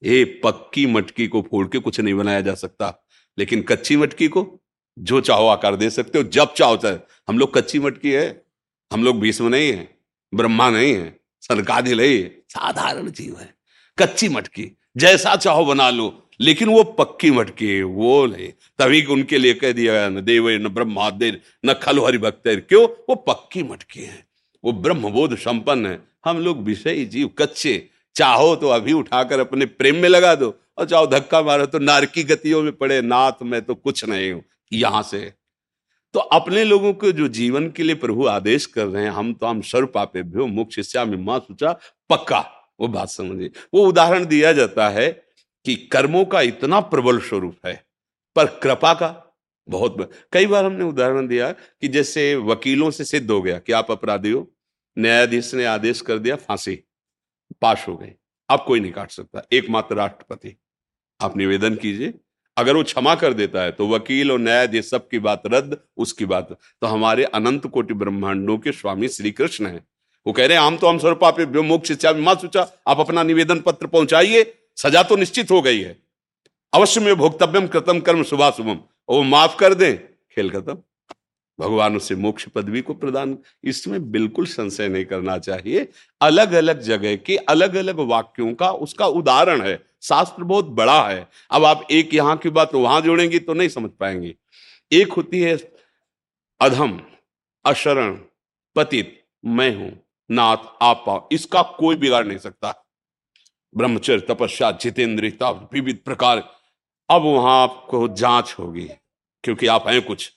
[0.04, 3.08] ये पक्की मटकी को फोड़ के कुछ नहीं बनाया जा सकता।
[3.40, 4.62] लेकिन कच्ची मटकी को
[5.00, 8.46] जो चाहो आकार दे सकते हो, जब चाहो चाहे। हम लोग कच्ची मटकी है।
[8.94, 9.98] हम लोग भीष्म नहीं है।
[10.34, 13.56] ब्रह्मा नहीं है। सरकादी नहीं है। साधारण जीव है।
[14.00, 19.54] कच्ची मटकी, जैसा चाहो बना लो। लेकिन वो पक्की मटकी, वो नहीं। तभी उनके लिए
[19.54, 22.88] कह दिया गया न देव न ब्रह्मादेर न खल हरिभक्त क्यों?
[23.10, 24.28] वो पक्की मटकी है।
[24.64, 29.96] वो ब्रह्मबोध संपन्न है। हम लोग विषय जीव, कच्चे। चाहो तो अभी उठाकर अपने प्रेम
[29.96, 33.76] में लगा दो। और चाहो धक्का मारो तो नारकी गतियों में पड़े। नाथ, मैं तो
[33.76, 35.34] कुछ नहीं हूँ। यहाँ से।
[36.14, 39.46] तो अपने लोगों को जो जीवन के लिए प्रभु आदेश कर रहे हैं, हम तो
[39.46, 44.26] हम सर्व पापे भ्यो मुख शिष्या में माँ सोचा, पक्का। वो बात समझिए। वो उदाहरण
[44.26, 45.27] दिया जाता है
[45.68, 47.74] कि कर्मों का इतना प्रबल स्वरूप है,
[48.36, 49.08] पर कृपा का
[49.68, 53.90] बहुत कई बार हमने उदाहरण दिया कि जैसे वकीलों से सिद्ध हो गया कि आप
[53.92, 54.46] अपराधी हो,
[54.98, 56.76] न्यायाधीश ने आदेश कर दिया, फांसी,
[57.62, 58.14] पास हो गए।
[58.50, 60.56] अब कोई नहीं काट सकता, एकमात्र राष्ट्रपति।
[61.20, 62.14] आप निवेदन कीजिए,
[62.58, 66.52] अगर वो क्षमा कर देता है तो वकील और न्यायाधीश सबकी बात रद्द, उसकी बात।
[66.52, 69.84] तो हमारे अनंत कोटि ब्रह्मांडों के स्वामी श्री कृष्ण है।
[70.26, 73.60] वो कह रहे हैं हम तो हम स्वरूप आप मोक्ष माँ सोचा आप अपना निवेदन
[73.60, 74.44] पत्र पहुंचाइए
[74.78, 75.98] सजा तो निश्चित हो गई है।
[76.74, 79.98] अवश्य में भोक्तव्यम कृतम कर्म सुबह शुभम वो माफ़ कर दें,
[80.32, 80.78] खेल खत्म।
[81.60, 85.88] भगवान उसे मोक्ष पदवी को प्रदान। इसमें बिल्कुल संशय नहीं करना चाहिए।
[86.22, 91.28] अलग अलग जगह के अलग अलग वाक्यों का उसका उदाहरण है। शास्त्र बहुत बड़ा है।
[91.52, 94.36] अब आप एक यहाँ की बात वहाँ जोड़ेंगे तो नहीं समझ पाएँगे।
[94.92, 95.58] एक होती है,
[96.62, 97.00] अधम,
[97.66, 98.20] अशरण,
[98.76, 99.92] पतित, मैं हूँ,
[100.32, 102.87] नाथ, आप। इसका कोई बिगाड़ नहीं सकता।
[103.78, 106.38] ब्रह्मचर्य, तपस्या, जितेंद्रियता, विविध प्रकार।
[107.10, 108.90] अब वहाँ आपको जाँच होगी,
[109.44, 110.32] क्योंकि आप हैं कुछ।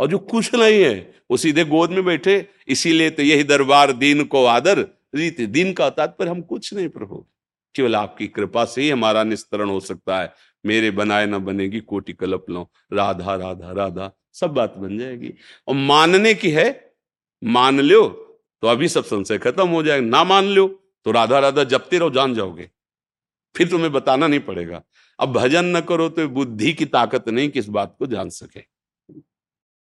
[0.00, 4.24] और जो कुछ नहीं है, वो सीधे गोद में बैठे, इसीलिए तो यही दरबार दीन
[4.24, 4.78] को आदर,
[5.14, 7.24] रीत दिन का तात्पर्य, हम कुछ नहीं प्रभु।
[7.74, 10.32] केवल आपकी कृपा से ही हमारा निस्तरण हो सकता है।
[10.66, 15.32] मेरे बनाए ना बनेगी कोटि कलप लो। राधा राधा राधा, सब बात बन जाएगी।
[15.68, 16.94] और मानने की है,
[17.42, 18.06] मान लो
[18.62, 20.66] तो अभी सब संशय खत्म हो जाएगा। ना मान लो
[21.06, 22.70] तो राधा राधा जपते रहो, जान जाओगे।
[23.56, 24.82] फिर तुम्हें बताना नहीं पड़ेगा।
[25.18, 28.64] अब भजन न करो तो बुद्धि की ताकत नहीं किस बात को जान सके।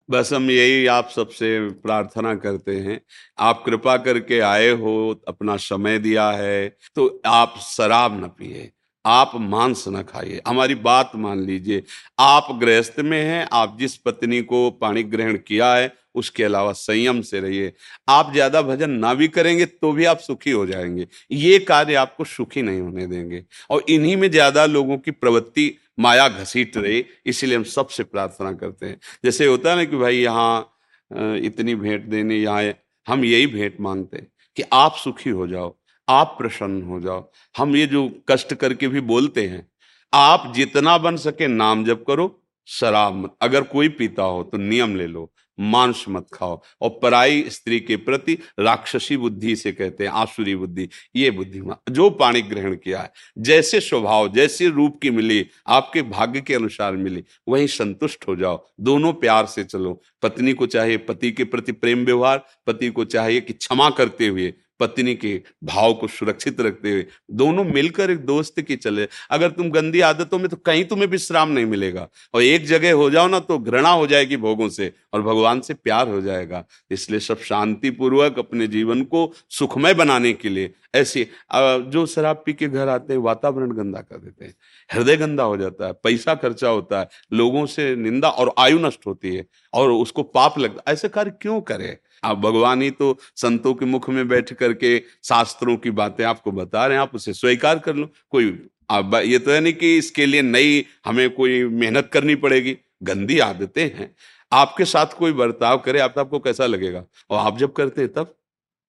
[0.09, 3.01] बस हम यही आप सबसे प्रार्थना करते हैं।
[3.39, 8.71] आप कृपा करके आए हो, अपना समय दिया है तो आप शराब न पिए।
[9.09, 11.83] आप मांस न खाइए। हमारी बात मान लीजिए,
[12.19, 17.21] आप गृहस्थ में हैं, आप जिस पत्नी को पाणी ग्रहण किया है, उसके अलावा संयम
[17.23, 17.73] से रहिए।
[18.09, 22.25] आप ज़्यादा भजन ना भी करेंगे तो भी आप सुखी हो जाएँगे। ये कार्य आपको
[22.27, 27.57] सुखी नहीं होने देंगे। और इन्हीं में ज़्यादा लोगों की प्रवृत्ति माया घसीट रही, इसीलिए
[27.57, 30.75] हम सबसे प्रार्थना करते हैं। जैसे होता है ना कि भाई यहाँ
[31.11, 32.73] इतनी भेंट देने यहाँ,
[33.07, 35.78] हम यही भेंट मांगते हैं कि आप सुखी हो जाओ।
[36.09, 39.67] आप प्रसन्न हो जाओ। हम ये जो कष्ट करके भी बोलते हैं,
[40.13, 42.35] आप जितना बन सके नाम जप करो,
[42.69, 47.45] शराब मत, अगर कोई पीता हो तो नियम ले लो, मांस मत खाओ। और पराई
[47.49, 52.75] स्त्री के प्रति राक्षसी बुद्धि से कहते हैं, आसुरी बुद्धि, ये बुद्धि जो पाणी ग्रहण
[52.75, 58.29] किया है, जैसे स्वभाव, जैसे रूप की मिली, आपके भाग्य के अनुसार मिली, वहीं संतुष्ट
[58.29, 62.91] हो जाओ। दोनों प्यार से चलो। पत्नी को चाहिए पति के प्रति प्रेम व्यवहार, पति
[62.91, 68.11] को चाहिए कि क्षमा करते हुए पत्नी के भाव को सुरक्षित रखते हुए, दोनों मिलकर
[68.11, 72.09] एक दोस्त की चले। अगर तुम गंदी आदतों में तो कहीं तुम्हें विश्राम नहीं मिलेगा।
[72.35, 75.75] और एक जगह हो जाओ ना तो घृणा हो जाएगी भोगों से, और भगवान से
[75.75, 81.27] प्यार हो जाएगा। इसलिए सब शांति पूर्वक अपने जीवन को सुखमय बनाने के लिए ऐसे
[81.55, 84.55] जो शराब पी के घर आते हैं, वातावरण गंदा कर देते हैं।
[84.91, 89.07] हृदय गंदा हो जाता है, पैसा खर्चा होता है, लोगों से निंदा और आयु नष्ट
[89.07, 91.97] होती है, और उसको पाप लगता है। ऐसे कार्य क्यों करे?
[92.25, 96.87] आप भगवान ही तो संतों के मुख में बैठ करके शास्त्रों की बातें आपको बता
[96.87, 100.27] रहे हैं, आप उसे स्वीकार कर लो। कोई अब ये तो है नहीं कि इसके
[100.27, 104.15] लिए नई हमें कोई मेहनत करनी पड़ेगी। गंदी आदतें हैं।
[104.53, 107.05] आपके साथ कोई बर्ताव करे, आप, आपको कैसा लगेगा?
[107.31, 108.35] और आप जब करते हैं तब?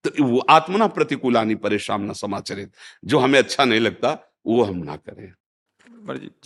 [0.03, 2.71] तो वो आत्मना प्रतिकूलानी परेशान, ना समाचरित।
[3.05, 5.33] जो हमें अच्छा नहीं लगता, वो हम ना करें।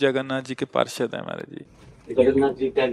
[0.00, 1.64] जगन्नाथ जी के पार्षद है हमारे जी।
[2.08, 2.86] जगन्नाथ जी का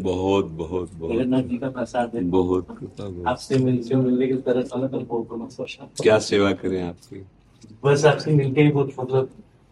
[0.00, 2.66] बहुत बहुत बहुत। जगन्नाथ जी का प्रसाद है। बहुत।
[3.26, 5.56] आपसे मिलते मिलने की तरह बहुत
[6.02, 7.26] क्या सेवा करें आपकी?
[7.84, 9.30] बस आपसे मिलके ही बहुत मतलब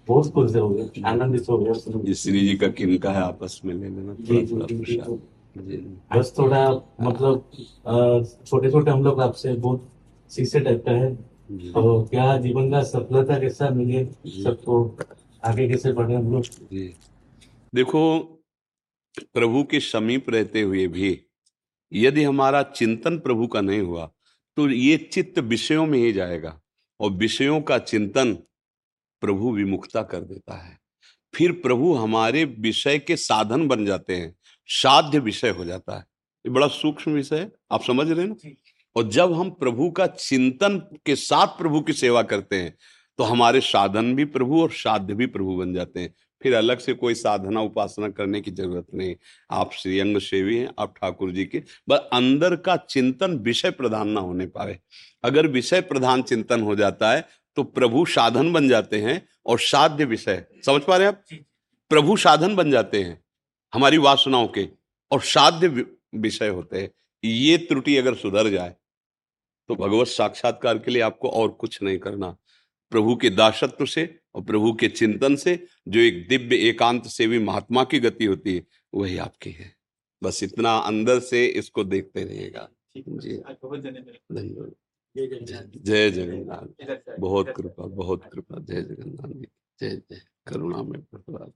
[0.08, 3.88] बहुत खुश हो गए। आनंदित हो गए श्री जी का किनका है आपस में ले
[3.88, 4.14] लेना?
[4.20, 4.46] जी
[5.56, 5.76] जी
[6.16, 7.50] बस थोड़ा मतलब
[8.46, 9.88] छोटे छोटे हम लोग आपसे बहुत
[10.30, 11.14] सीखे टाइप का है।
[11.72, 14.04] तो क्या जीवन का सफलता कैसा मिले
[14.44, 14.96] सबको
[15.44, 16.44] आगे कैसे बढ़े हम लोग?
[17.74, 18.32] देखो
[19.20, 21.20] प्रभु के समीप रहते हुए भी
[21.92, 24.10] यदि हमारा चिंतन प्रभु का नहीं हुआ
[24.56, 26.60] तो ये चित्त विषयों में ही जाएगा
[27.00, 28.34] और विषयों का चिंतन
[29.22, 30.78] प्रभु विमुखता कर देता है।
[31.34, 34.34] फिर प्रभु हमारे विषय के साधन बन जाते हैं
[34.68, 38.50] साध्य विषय हो जाता है। ये बड़ा सूक्ष्म विषय है आप समझ रहे हैं ना?
[38.96, 42.76] और जब हम प्रभु का चिंतन के साथ प्रभु की सेवा करते हैं
[43.18, 46.92] तो हमारे साधन भी प्रभु और साध्य भी प्रभु बन जाते हैं। फिर अलग से
[46.94, 49.14] कोई साधना उपासना करने की ज़रूरत नहीं।
[49.50, 54.20] आप श्रीअंग सेवी हैं आप ठाकुर जी के। बस अंदर का चिंतन विषय प्रधान ना
[54.20, 54.78] होने पाए।
[55.24, 57.24] अगर विषय प्रधान चिंतन हो जाता है
[57.56, 61.22] तो प्रभु साधन बन जाते हैं और साध्य विषय। समझ पा रहे हैं आप?
[61.90, 63.20] प्रभु साधन बन जाते हैं
[63.72, 64.68] हमारी वासनाओं के
[65.10, 65.84] और साध्य
[66.16, 66.90] विषय होते हैं।
[67.24, 68.74] ये त्रुटि अगर सुधर जाए
[69.68, 72.36] तो भगवत साक्षात्कार के लिए आपको और कुछ नहीं करना।
[72.92, 74.04] प्रभु के दासत्व से
[74.36, 78.66] और प्रभु के चिंतन से जो एक दिव्य एकांत सेवी महात्मा की गति होती है
[78.94, 79.76] वही आपकी है।
[80.22, 83.36] बस इतना अंदर से इसको देखते रहिएगा। जी।
[84.32, 84.74] धन्यवाद।
[85.82, 89.46] जय जगन्नाथ बहुत कृपा बहुत कृपा। जय जगन्नाथ जी।
[89.80, 91.52] जय जय। करुणा में प्रतिवाद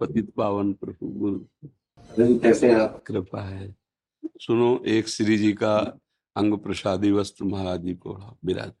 [0.00, 3.04] पतित पावन प्रभु गुरु। कैसे आप?
[3.06, 3.76] कृपा है।
[4.26, 5.98] सुनो एक श्री जी का
[6.36, 8.72] अंग प्रसादी वस्त्र महाराज जी को विराज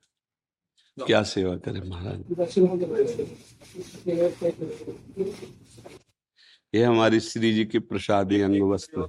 [1.06, 2.24] क्या सेवा करे महाराज
[6.74, 9.00] ये हमारी श्री जी की प्रसादी अंग वस्त्र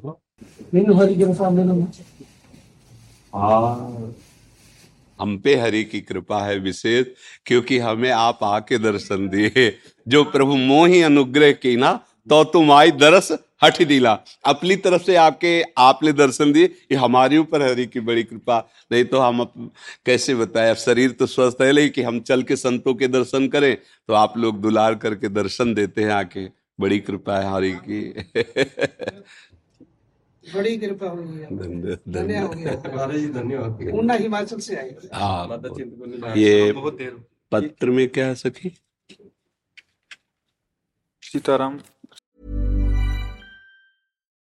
[5.21, 7.07] हम पे हरि की कृपा है विशेष
[7.45, 12.91] क्योंकि हमें आप आके दर्शन दिए। जो प्रभु मोही अनुग्रह की ना तो तुम आई
[12.93, 13.31] दरस
[13.63, 18.23] हट दिला अपनी तरफ़ से आपके आपने दर्शन दिए ये हमारे ऊपर हरि की बड़ी
[18.23, 19.45] कृपा। नहीं तो हम
[20.05, 24.13] कैसे बताए शरीर तो स्वस्थ है लेकिन हम चल के संतों के दर्शन करें तो
[24.13, 26.47] आप लोग दुलार करके दर्शन देते हैं आके।
[26.79, 28.01] बड़ी कृपा है हरि की।
[30.43, 31.25] बड़ी कृपा हुई
[32.09, 32.57] धन्यवाद।
[34.21, 35.61] हिमाचल से आए हाँ
[36.37, 36.73] ये
[37.51, 38.77] पत्र में क्या सखी?
[41.23, 41.79] सीताराम।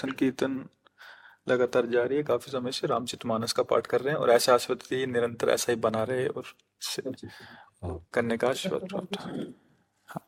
[0.00, 0.64] संकीर्तन
[1.48, 4.52] लगातार जारी है। काफ़ी समय से रामचित मानस का पाठ कर रहे हैं और ऐसे
[4.52, 6.44] आश्वत निरंतर ऐसा ही बना रहे और
[8.14, 9.18] करने का आशीर्वाद प्राप्त
[10.08, 10.26] हाँ।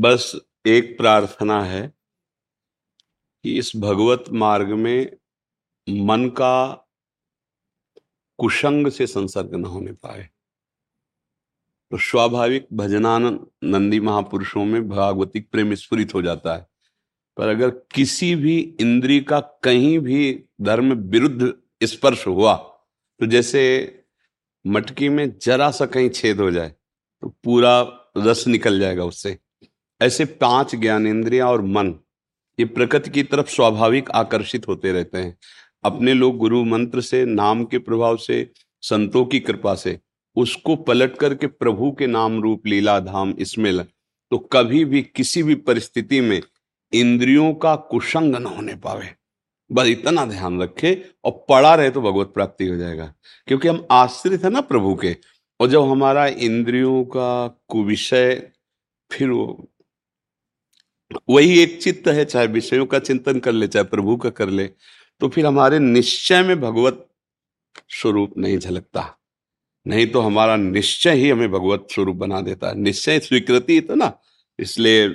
[0.00, 0.32] बस
[0.66, 1.86] एक प्रार्थना है
[3.44, 5.16] कि इस भगवत मार्ग में
[5.88, 6.72] मन का
[8.38, 10.28] कुशंग से संसर्ग न होने पाए।
[11.92, 16.66] तो स्वाभाविक भजनानंद नंदी महापुरुषों में भागवतिक प्रेम स्फुरित हो जाता है।
[17.36, 22.54] पर अगर किसी भी इंद्री का कहीं भी धर्म विरुद्ध स्पर्श हुआ
[23.20, 23.62] तो जैसे
[24.64, 26.74] मटकी में जरा सा कहीं छेद हो जाए
[27.22, 27.80] तो पूरा
[28.16, 29.38] रस निकल जाएगा उससे।
[30.00, 31.94] ऐसे पाँच ज्ञानेन्द्रिया और मन,
[32.58, 35.36] ये प्रकृति की तरफ़ स्वाभाविक आकर्षित होते रहते हैं।
[35.84, 38.50] अपने लोग गुरु मंत्र से, नाम के प्रभाव से,
[38.82, 39.98] संतों की कृपा से,
[40.36, 45.54] उसको पलट करके प्रभु के नाम रूप लीला धाम इसमें तो कभी भी किसी भी
[45.54, 46.40] परिस्थिति में
[46.92, 49.08] इंद्रियों का कुशंग न होने पावे।
[49.70, 50.94] बस इतना ध्यान रखे
[51.24, 53.12] और पड़ा रहे तो भगवत प्राप्ति हो जाएगा।
[53.48, 55.16] क्योंकि हम आश्रित है ना प्रभु के,
[55.60, 58.34] और जब हमारा इंद्रियों का कुविषय
[59.10, 59.68] फिर वो,
[61.30, 64.66] वही एक चित्त है, चाहे विषयों का चिंतन कर ले, चाहे प्रभु का कर ले
[65.20, 67.06] तो फिर हमारे निश्चय में भगवत
[67.90, 69.12] स्वरूप नहीं झलकता।
[69.86, 74.12] नहीं तो हमारा निश्चय ही हमें भगवत स्वरूप बना देता। है निश्चय स्वीकृति तो ना,
[74.58, 75.08] इसलिए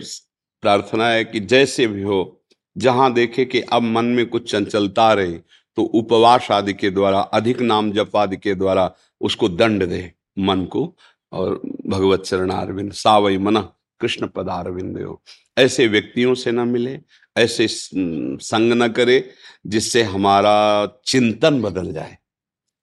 [0.63, 2.41] प्रार्थना है कि जैसे भी हो,
[2.75, 5.37] जहाँ देखे कि अब मन में कुछ चंचलता रहे
[5.77, 10.65] तो उपवास आदि के द्वारा, अधिक नाम जप आदि के द्वारा उसको दंड दे मन
[10.65, 10.95] को।
[11.31, 13.57] और भगवत चरणारविंद सावई मन
[14.01, 15.17] कृष्ण पदारविंद
[15.57, 16.97] ऐसे व्यक्तियों से न मिले,
[17.37, 19.23] ऐसे संग न करे,
[19.67, 22.17] जिससे हमारा चिंतन बदल जाए।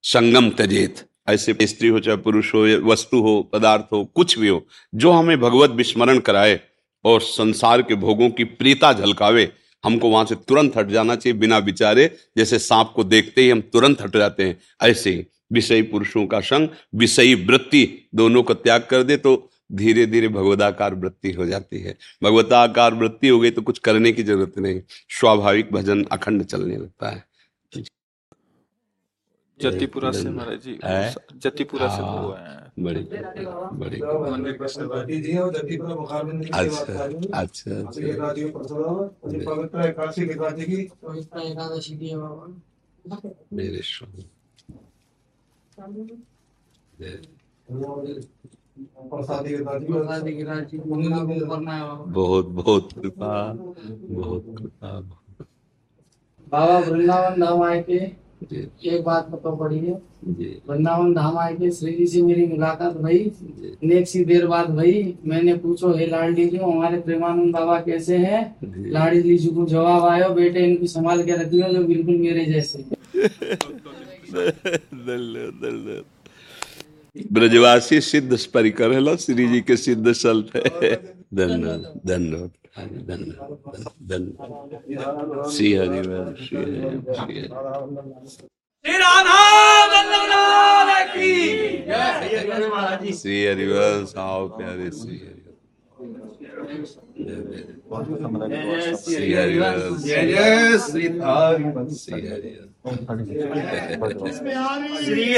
[0.03, 4.65] संगम तजेत ऐसे स्त्री हो, चाहे पुरुष हो, वस्तु हो, पदार्थ हो, कुछ भी हो,
[4.95, 6.59] जो हमें भगवत विस्मरण कराए
[7.05, 9.51] और संसार के भोगों की प्रीता झलकावे।
[9.83, 13.61] हमको वहाँ से तुरंत हट जाना चाहिए बिना विचारे। जैसे सांप को देखते ही हम
[13.63, 18.87] तुरंत हट जाते हैं। ऐसे ही विषयी पुरुषों का संग विषयी वृत्ति दोनों को त्याग
[18.89, 23.61] कर दे तो धीरे धीरे भगवदाकार वृत्ति हो जाती है। भगवताकार वृत्ति हो गई तो
[23.61, 24.81] कुछ करने की ज़रूरत नहीं।
[25.19, 27.23] स्वाभाविक भजन अखंड चलने लगता है।
[29.61, 30.73] जतिपुरा से महाराज जी
[31.43, 33.03] जतिपुरा से हुआ है। बड़ी
[33.79, 33.99] बड़ी।
[37.33, 38.01] अच्छा अच्छा
[43.53, 43.81] मेरे
[52.13, 54.99] बहुत बहुत कृपा बहुत कृपा
[56.51, 57.99] बाबा वृंदावन धाम आए थे।
[58.41, 59.93] एक बात बताओ पड़ी है
[60.69, 63.19] वृंदावन धाम आए थे श्री जी से मेरी मुलाकात भई
[63.83, 68.41] नेक सी देर बाद भई मैंने पूछो हे लाडली जी हमारे प्रेमानंद बाबा कैसे हैं?
[68.91, 72.85] लाडली जी को जवाब आयो बेटे इनकी संभाल के रख रखियो जो बिल्कुल मेरे जैसे
[77.33, 82.50] ब्रजवासी सिद्ध परिकर है श्री जी के सिद्ध सल्त है। धन्यवाद धन्यवाद
[85.52, 86.02] श्री हरि
[86.44, 87.48] श्री हरि
[93.14, 95.18] श्री हरिवंश आओ प्यारे श्री
[99.04, 101.08] श्री हरिवंश जय जय श्री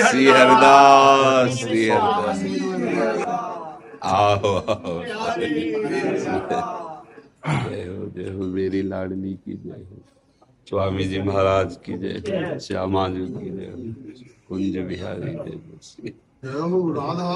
[0.03, 2.39] श्री हरिदास श्री हरिदास
[4.04, 4.52] आओ
[7.48, 9.98] जय हो जय हो मेरी लाडली की जय हो
[10.70, 13.72] स्वामी जी महाराज की जय श्यामा जी की जय
[14.50, 15.58] कुंज बिहारी जय
[16.44, 17.32] राधा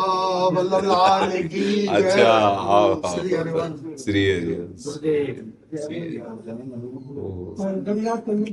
[0.56, 1.66] वल्लभ लाल की
[1.98, 2.32] अच्छा
[2.68, 3.16] हाँ हाँ
[4.04, 4.24] श्री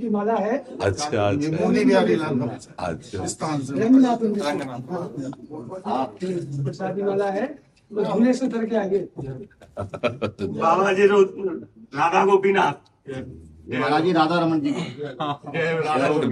[0.00, 1.48] की माला है अच्छा अच्छा
[2.88, 3.24] अच्छा
[7.30, 7.46] है।
[7.92, 8.98] झूले से उतर के आगे।
[10.60, 12.76] बाबा जी राधा गोपीनाथ।
[13.70, 14.70] महाराज जी राधा रमन जी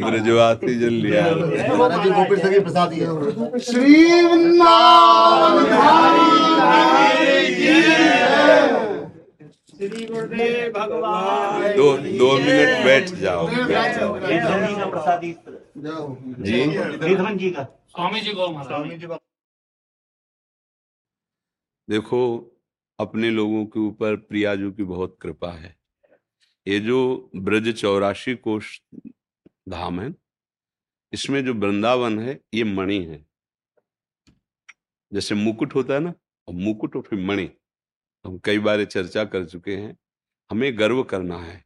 [0.00, 1.22] ब्रजवासी जल लिया।
[1.74, 3.06] महाराज जी गोपी सके प्रसाद ये
[3.61, 3.92] श्री
[4.22, 5.66] वृंदावन
[9.70, 15.30] श्री गुरुदेव भगवान दो दो मिनट बैठ जाओ। जी का प्रसादी
[16.40, 17.14] जी?
[17.14, 19.06] धन जी का। स्वामी जी को स्वामी जी
[21.91, 22.53] देखो,
[23.01, 25.78] अपने लोगों के ऊपर प्रियाजू की बहुत कृपा है।
[26.68, 28.80] ये जो ब्रज चौरासी कोष
[29.68, 30.14] धाम है,
[31.12, 33.26] इसमें जो वृंदावन है, ये मणि है।
[35.12, 36.14] जैसे मुकुट होता है ना,
[36.49, 37.51] और मुकुट और फिर मणि।
[38.26, 39.99] हम कई बार चर्चा कर चुके हैं,
[40.51, 41.64] हमें गर्व करना है।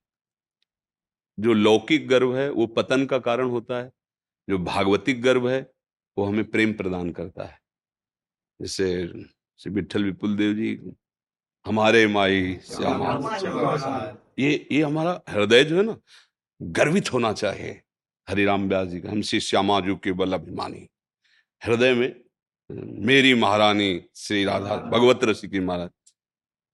[1.40, 3.92] जो लौकिक गर्व है, वो पतन का कारण होता है।
[4.48, 5.72] जो भागवतिक गर्व है,
[6.18, 7.60] वो हमें प्रेम प्रदान करता है।
[8.62, 9.06] जैसे
[9.58, 10.78] श्री विठल विपुल देव जी
[11.66, 15.96] हमारे माई श्यामा। ये ये हमारा हृदय जो है ना
[16.60, 17.80] गर्वित होना चाहिए।
[18.28, 20.88] हरिराम व्यास जी का हम श्री श्यामा जी के बल अभिमानी।
[21.62, 22.14] हृदय में
[23.06, 25.90] मेरी महारानी श्री राधा भगवत ऋषि रसिकी महाराज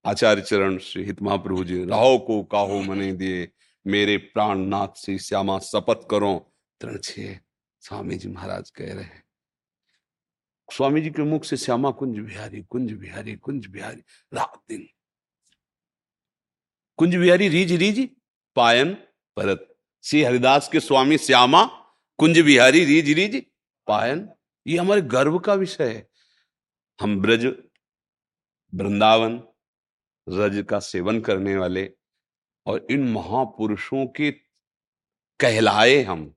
[0.05, 3.47] आचार्य चरण श्री हित महाप्रभु जी राहो को काहो मने दिए
[3.85, 7.39] मेरे प्राण नाथ श्री श्यामा शपथ करो। तृण छे
[7.81, 9.23] स्वामी जी महाराज कह रहे हैं।
[10.71, 14.01] स्वामी जी के मुख से श्यामा कुंज बिहारी कुंज बिहारी कुंज बिहारी,
[14.33, 14.87] रात दिन।
[16.97, 18.09] कुंज बिहारी रीज रीज
[18.55, 18.93] पायन
[19.37, 19.67] परत
[20.03, 21.63] श्री हरिदास के स्वामी श्यामा,
[22.19, 23.45] कुंज बिहारी रीज रीज
[23.87, 24.29] पायन।
[24.67, 26.07] ये हमारे गर्व का विषय है।
[27.01, 27.45] हम ब्रज,
[28.73, 29.41] वृंदावन,
[30.29, 31.93] रज का सेवन करने वाले
[32.65, 34.31] और इन महापुरुषों के
[35.39, 36.33] कहलाए हम।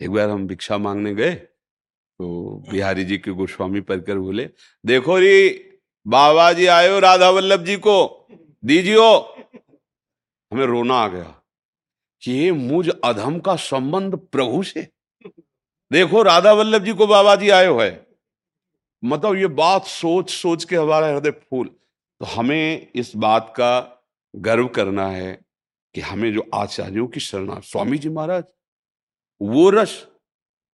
[0.00, 1.46] एक बार हम भिक्षा मांगने गए?
[2.20, 4.48] तो बिहारी जी के गोस्वामी पढ़कर बोले,
[4.86, 5.50] देखो री,
[6.06, 8.26] बाबा जी आयो, राधा वल्लभ जी को,
[8.64, 9.34] दीजियो।
[10.52, 11.42] हमें रोना आ गया
[12.22, 14.88] कि ये मुझ अधम का संबंध प्रभु से।
[15.92, 18.06] देखो, राधा वल्लभ जी को बाबा जी आयो है।
[19.04, 21.66] मतलब ये बात सोच सोच के हमारा हृदय फूल।
[22.20, 24.02] तो हमें इस बात का
[24.36, 25.40] गर्व करना है
[25.94, 28.44] कि हमें जो आचार्यों की शरणा स्वामी जी महाराज,
[29.42, 30.09] वो रस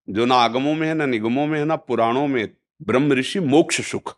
[0.08, 2.48] जो ना आगमों में है, ना निगमों में है, ना पुराणों में
[2.82, 4.16] ब्रह्म ऋषि मोक्ष सुख।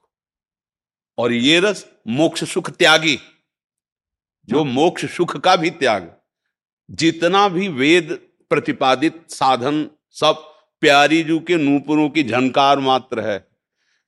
[1.19, 3.19] और ये रस मोक्ष सुख त्यागी,
[4.49, 6.17] जो मोक्ष सुख का भी त्याग,
[6.91, 8.19] जितना भी वेद
[8.51, 10.45] प्रतिपादित साधन सब
[10.81, 13.49] प्यारी जू के नूपुरों की झनकार मात्र है,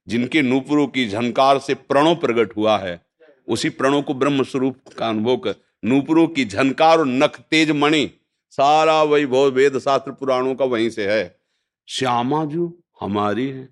[0.08, 3.06] जिनके नूपुरों की झनकार से प्रणो प्रकट हुआ है,
[3.48, 5.54] उसी प्रणव को ब्रह्म स्वरूप का अनुभव कर,
[5.84, 8.10] नूपुरों की झनकार और नख तेज मणि,
[8.50, 11.39] सारा बहुत वेद शास्त्र पुराणों का वहीं से है।
[11.90, 12.64] श्यामा जू
[13.00, 13.68] हमारी है।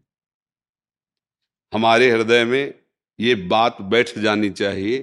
[1.72, 2.74] हमारे हृदय में
[3.18, 4.98] ये बात बैठ जानी चाहिए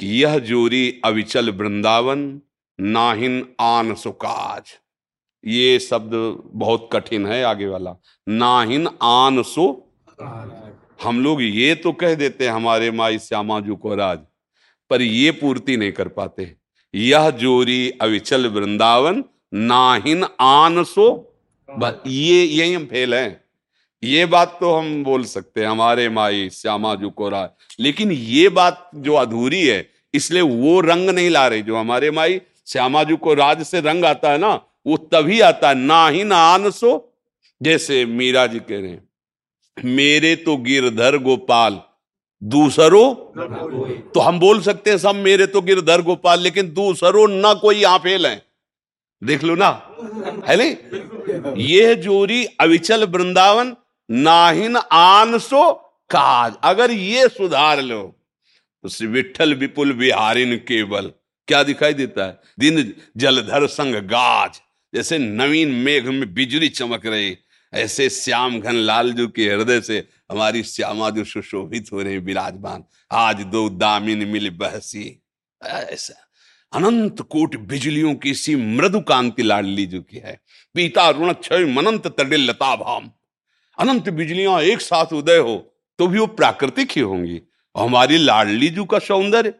[0.00, 2.40] कि यह जोरी अविचल वृंदावन,
[2.78, 4.72] नाहिन आन सुकाज।
[5.44, 6.12] ये शब्द
[6.54, 7.94] बहुत कठिन है आगे वाला।
[8.26, 9.66] नाहिन आन सो
[11.02, 14.18] हम लोग ये तो कह देते हैं हमारे माई श्यामा जू को राज,
[14.90, 16.54] पर ये पूर्ति नहीं कर पाते।
[16.94, 21.08] यह जोरी अविचल वृंदावन, नाहिन आन सो
[21.68, 23.40] ये, यही हम फेल हैं।
[24.02, 28.48] ये बात तो हम बोल सकते हैं, हमारे माई श्यामा जू को राज लेकिन ये
[28.50, 33.16] बात जो अधूरी है, इसलिए वो रंग नहीं ला रही, जो हमारे माई श्यामा जू
[33.16, 34.52] को राज से रंग आता है ना,
[34.86, 37.12] वो तभी आता है, ना ही ना आन सो,
[37.60, 39.08] जैसे मीरा जी कह रहे हैं,
[39.76, 41.80] मेरे तो गिरधर गोपाल,
[42.42, 43.02] दूसरो
[44.14, 47.98] तो हम बोल सकते हैं सब मेरे तो गिरधर गोपाल, लेकिन दूसरो ना कोई यहाँ
[47.98, 48.42] फेल है।
[49.22, 49.70] देख लो ना
[50.48, 50.76] है नहीं?
[51.56, 53.76] ये जोरी अविचल वृंदावन,
[54.10, 55.72] नाहिन आन सो
[56.10, 58.20] काज। अगर ये सुधार लो
[58.84, 61.12] तो विठल विपुल बिहारिन केवल।
[61.48, 62.40] क्या दिखाई देता है?
[62.58, 64.60] दिन जलधर संग गाज।
[64.94, 67.36] जैसे नवीन मेघ में बिजली चमक रही।
[67.74, 72.84] ऐसे श्याम घन लाल लालजू के हृदय से हमारी श्यामा जो सुशोभित हो रहे विराजमान।
[73.12, 75.22] आज दो दामिन मिल बहसी।
[75.62, 76.23] ऐसा।
[76.74, 80.38] अनंत कोट बिजलियों की सी मृदु कांति लाडली जो की है।
[80.74, 83.10] पीता ऋण क्षय मनंत तडिल लता भाम।
[83.78, 85.54] अनंत बिजलियाँ एक साथ उदय हो
[85.98, 87.40] तो भी वो प्राकृतिक ही होंगी।
[87.74, 89.54] और हमारी लाडली जू का सौंदर्य।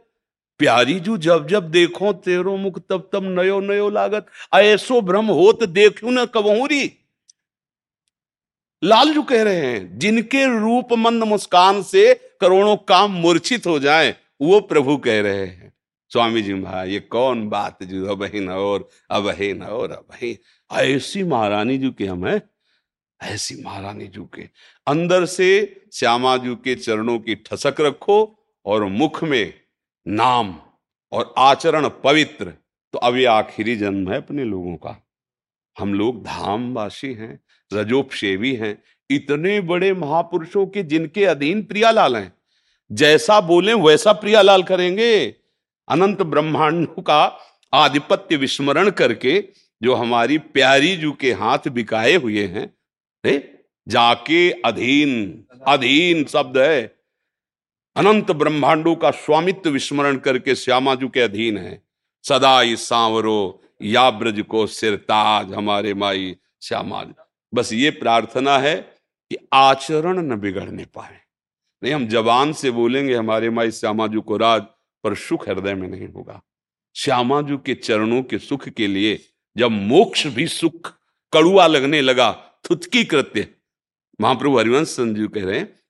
[0.59, 5.53] प्यारी जू जब जब देखो, तेरो मुख तब तब नयो नयो लागत। ऐसो भ्रम हो
[5.53, 6.93] तो देखू न कबहूरी।
[8.85, 14.61] लालजू कह रहे हैं, जिनके रूप मंद मुस्कान से करोड़ों काम मूर्छित हो जाए, वो
[14.61, 15.74] प्रभु कह रहे हैं।
[16.15, 19.91] स्वामी जी महाराज, ये कौन बात जो अब ही न और, अब ही न और,
[19.91, 20.39] अब ही।
[20.73, 22.43] ऐसी महारानी जी के हम है,
[23.23, 24.43] ऐसी महारानी जू के।
[24.87, 29.55] अंदर से श्यामा जू के चरणों की ठसक रखो और मुख में
[30.09, 30.61] नाम
[31.13, 32.45] और आचरण पवित्र।
[32.93, 35.07] तो अब ये आखिरी जन्म है अपने लोगों का।
[35.79, 37.41] हम लोग धामवासी हैं,
[37.73, 42.33] रजोपसेवी हैं, इतने बड़े महापुरुषों के जिनके अधीन प्रियालाल हैं।
[42.93, 45.44] जैसा बोले, वैसा प्रियालाल करेंगे।
[45.89, 47.39] अनंत ब्रह्मांडों का
[47.75, 49.49] आधिपत्य विस्मरण करके
[49.83, 52.75] जो हमारी प्यारी जू के हाथ बिकाए हुए हैं
[53.27, 53.65] ए?
[53.89, 56.97] जाके अधीन अधीन शब्द है।
[57.97, 61.83] अनंत ब्रह्मांडों का स्वामित्व विस्मरण करके श्यामाजू के अधीन है।
[62.29, 67.05] सदा सांवरो या ब्रज को सिरताज हमारे माई श्यामा
[67.55, 68.77] बस ये प्रार्थना है
[69.31, 71.21] कि आचरण न बिगड़ने पाए।
[71.83, 74.63] नहीं, हम जबान से बोलेंगे, हमारे माई श्यामा श्यामाजू को राज
[75.05, 76.43] पर सुख हृदय में नहीं होगा।
[76.97, 79.21] श्यामा श्यामाजू के चरणों के सुख के लिए
[79.57, 80.93] जब मोक्ष भी सुख
[81.33, 82.33] कड़ुआ लगने लगा,
[82.71, 83.49] थुतकी कृत्य।
[84.21, 85.81] महाप्रभु हरिवंश संजीव कह रहे हैं,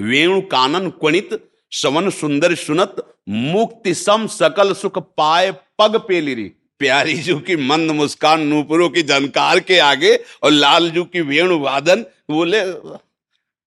[0.00, 2.96] वेणु कानन क्वणित सवन सुंदर सुनत,
[3.28, 9.60] मुक्ति सम सकल सुख पाए पग पेलिरी। प्यारी जू की मंद मुस्कान नूपुरों की जानकार
[9.60, 12.62] के आगे और लाल जू की वेणु वादन बोले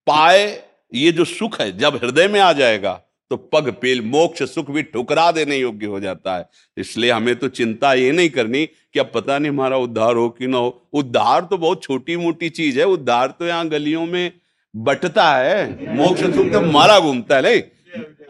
[0.08, 0.64] पाए,
[0.94, 4.84] ये जो सुख है, जब हृदय में आ जाएगा तो पग पेल, मोक्ष सुख भी
[4.84, 9.12] ठुकरा देने योग्य हो जाता है। इसलिए हमें तो चिंता ये नहीं करनी कि अब
[9.14, 12.86] पता नहीं हमारा उद्धार हो कि ना हो। उद्धार तो बहुत छोटी मोटी चीज़ है।
[12.86, 14.32] उद्धार तो यहाँ गलियों में
[14.76, 17.56] बटता है। मोक्ष सुख तो मारा घूमता है। ले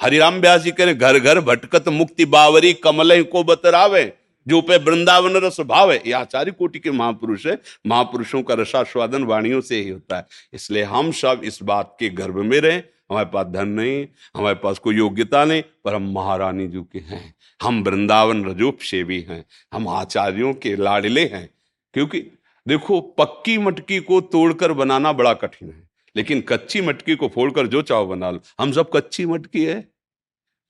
[0.01, 4.13] हरिराम व्यास जी कह घर घर भटकत मुक्ति बावरी कमल को बतरावे
[4.47, 9.23] जो पे वृंदावन रस भाव। है ये आचार्य कोटि के महापुरुष है। महापुरुषों का रसास्वादन
[9.23, 13.25] वाणियों से ही होता है। इसलिए हम सब इस बात के गर्भ में रहें। हमारे
[13.25, 17.83] पास धन नहीं, हमारे पास कोई योग्यता नहीं, पर हम महारानी जी के हैं। हम
[17.83, 21.49] वृंदावन रजोप सेवी हैं। हम आचार्यों के लाडले हैं।
[21.93, 22.19] क्योंकि
[22.67, 27.81] देखो, पक्की मटकी को तोड़कर बनाना बड़ा कठिन है। लेकिन कच्ची मटकी को फोड़कर जो
[27.81, 29.81] चाहो बना लो। हम सब कच्ची मटकी है।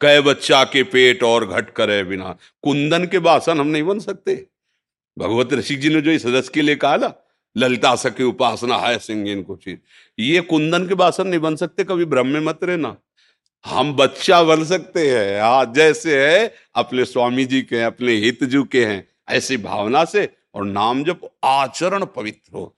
[0.02, 4.48] कै बच्चा के पेट और घट करे बिना। कुंदन के बासन हम नहीं बन सकते।
[5.20, 7.25] भगवत ऋषि जी ने जो इस रस के लिए कहा ना
[7.56, 9.78] ललिता सके, उपासना है सिंह इनको चीज़
[10.20, 12.96] ये कुंदन के बासन नहीं बन सकते, कभी ब्रह्म में मत रहना।
[13.66, 18.44] हम बच्चा बन सकते हैं, आज जैसे है, अपने स्वामी जी के हैं, अपने हित
[18.44, 22.76] जू के हैं, ऐसी भावना से और नाम जब आचरण पवित्र हो।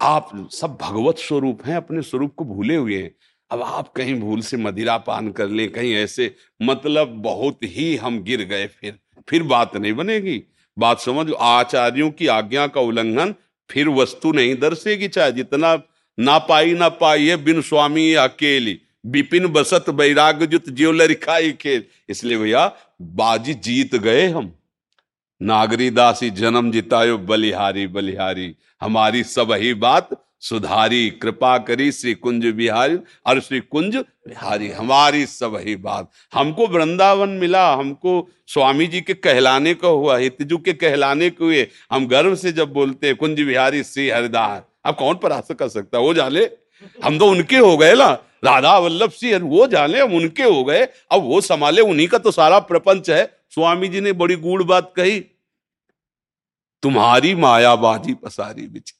[0.00, 3.14] आप सब भगवत स्वरूप हैं, अपने स्वरूप को भूले हुए हैं।
[3.50, 8.22] अब आप कहीं भूल से मदिरा पान कर ले, कहीं ऐसे मतलब बहुत ही हम
[8.22, 8.98] गिर गए फिर
[9.28, 10.42] फिर बात नहीं बनेगी।
[10.76, 13.34] बात समझ, आचार्यों की आज्ञा का उल्लंघन
[13.70, 15.82] फिर वस्तु नहीं दर्शेगी चाहे जितना
[16.18, 21.84] ना पाई ना पाई है, बिन स्वामी अकेली। बिपिन बसत बैराग जुत जियो लरिखाई खेल।
[22.08, 24.52] इसलिए भैया, बाजी जीत गए हम।
[25.42, 32.46] नागरी दासी जन्म जितायो बलिहारी बलिहारी। हमारी सब ही बात सुधारी, कृपा करी श्री कुंज
[32.46, 39.00] बिहारी, और श्री कुंज बिहारी, हमारी सब ही बात। हमको वृंदावन मिला, हमको स्वामी जी
[39.00, 43.16] के कहलाने का हुआ, हितजू के कहलाने के हुए। हम गर्व से जब बोलते हैं
[43.16, 45.98] कुंज बिहारी, श्री हरिदास। अब कौन परास्त कर सकता?
[45.98, 46.50] वो जाले
[47.04, 50.82] हम तो उनके हो गए ना। राधा वल्लभ सिंह वो जाने, हम उनके हो गए।
[50.84, 54.92] अब वो संभाले, उन्हीं का तो सारा प्रपंच है। स्वामी जी ने बड़ी गूढ़ बात
[54.96, 55.20] कही।
[56.82, 58.95] तुम्हारी मायाबाजी पसारी बिछ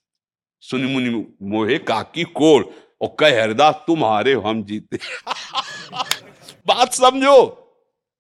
[0.61, 2.65] सुनि मुनि मोहे काकी कोड़
[3.01, 4.97] और कह हरदास तुम्हारे हम जीते।
[6.67, 7.63] बात समझो,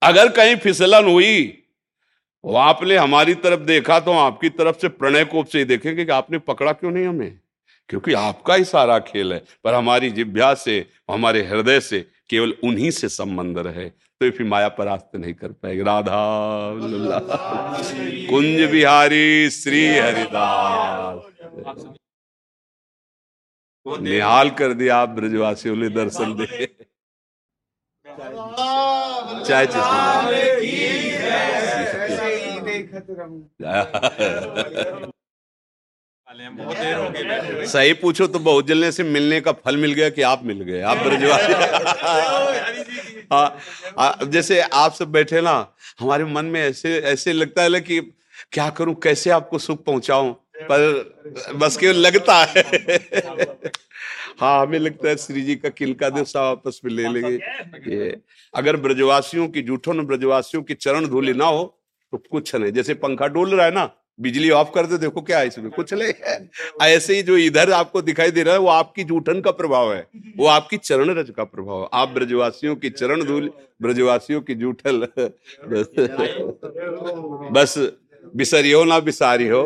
[0.02, 1.62] अगर कहीं फिसलन हुई,
[2.44, 6.12] वो आपने हमारी तरफ़ देखा तो आपकी तरफ़ से प्रणय कोप से ही देखेंगे कि
[6.12, 7.38] आपने पकड़ा क्यों नहीं हमें।
[7.88, 12.90] क्योंकि आपका ही सारा खेल है, पर हमारी जिभ्या से, हमारे हृदय से केवल उन्हीं
[12.90, 16.72] से संबंध रहे। तो फिर माया परास्त नहीं कर पाएगी। राधा
[18.30, 21.96] कुंज बिहारी, श्री हरिदास।
[23.88, 26.66] निहाल कर दिया आप ब्रजवासियों ने दर्शन दे
[29.44, 29.66] चाय
[37.66, 40.80] सही पूछो तो बहुत जल्दी से मिलने का फल मिल गया कि आप मिल गए
[40.80, 41.52] आप ब्रजवासी।
[43.32, 43.58] हाँ
[44.26, 48.00] जैसे आप सब बैठे ना हमारे मन में ऐसे ऐसे लगता है कि
[48.52, 50.34] क्या करूँ कैसे आपको सुख पहुंचाऊं?
[50.62, 52.62] पर बस केवल लगता है।
[54.40, 57.34] हाँ हमें लगता है श्री जी का किलका देव साहब आपस में ले लेंगे।
[57.92, 58.16] ये
[58.54, 61.64] अगर ब्रजवासियों की जूठों ने ब्रजवासियों की चरण धूलि ना हो
[62.12, 63.90] तो कुछ नहीं। जैसे पंखा डोल रहा है ना
[64.20, 66.48] बिजली ऑफ़ कर दे देखो क्या है इसमें। कुछ नहीं है।
[66.82, 70.06] ऐसे ही जो इधर आपको दिखाई दे रहा है वो आपकी जूठन का प्रभाव है।
[70.38, 73.50] वो आपकी चरण रज का प्रभाव है। आप ब्रजवासियों की चरण धूल
[73.82, 75.06] ब्रजवासियों की जूठल।
[77.52, 77.74] बस।
[78.36, 79.62] बिसरियो ना बिसारी हो।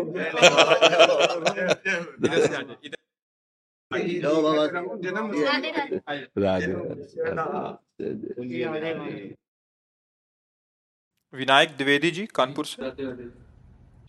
[11.35, 12.91] विनायक द्विवेदी जी कानपुर से।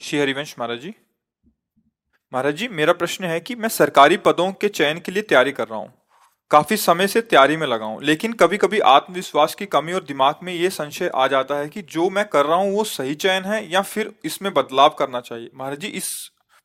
[0.02, 0.94] श्री हरिवंश महाराज जी।
[2.34, 5.68] महाराज जी मेरा प्रश्न है कि मैं सरकारी पदों के चयन के लिए तैयारी कर
[5.68, 6.01] रहा हूँ।
[6.52, 10.40] काफ़ी समय से तैयारी में लगा हूँ लेकिन कभी कभी आत्मविश्वास की कमी और दिमाग
[10.44, 13.44] में ये संशय आ जाता है कि जो मैं कर रहा हूँ वो सही चयन
[13.44, 16.10] है या फिर इसमें बदलाव करना चाहिए। महाराज जी इस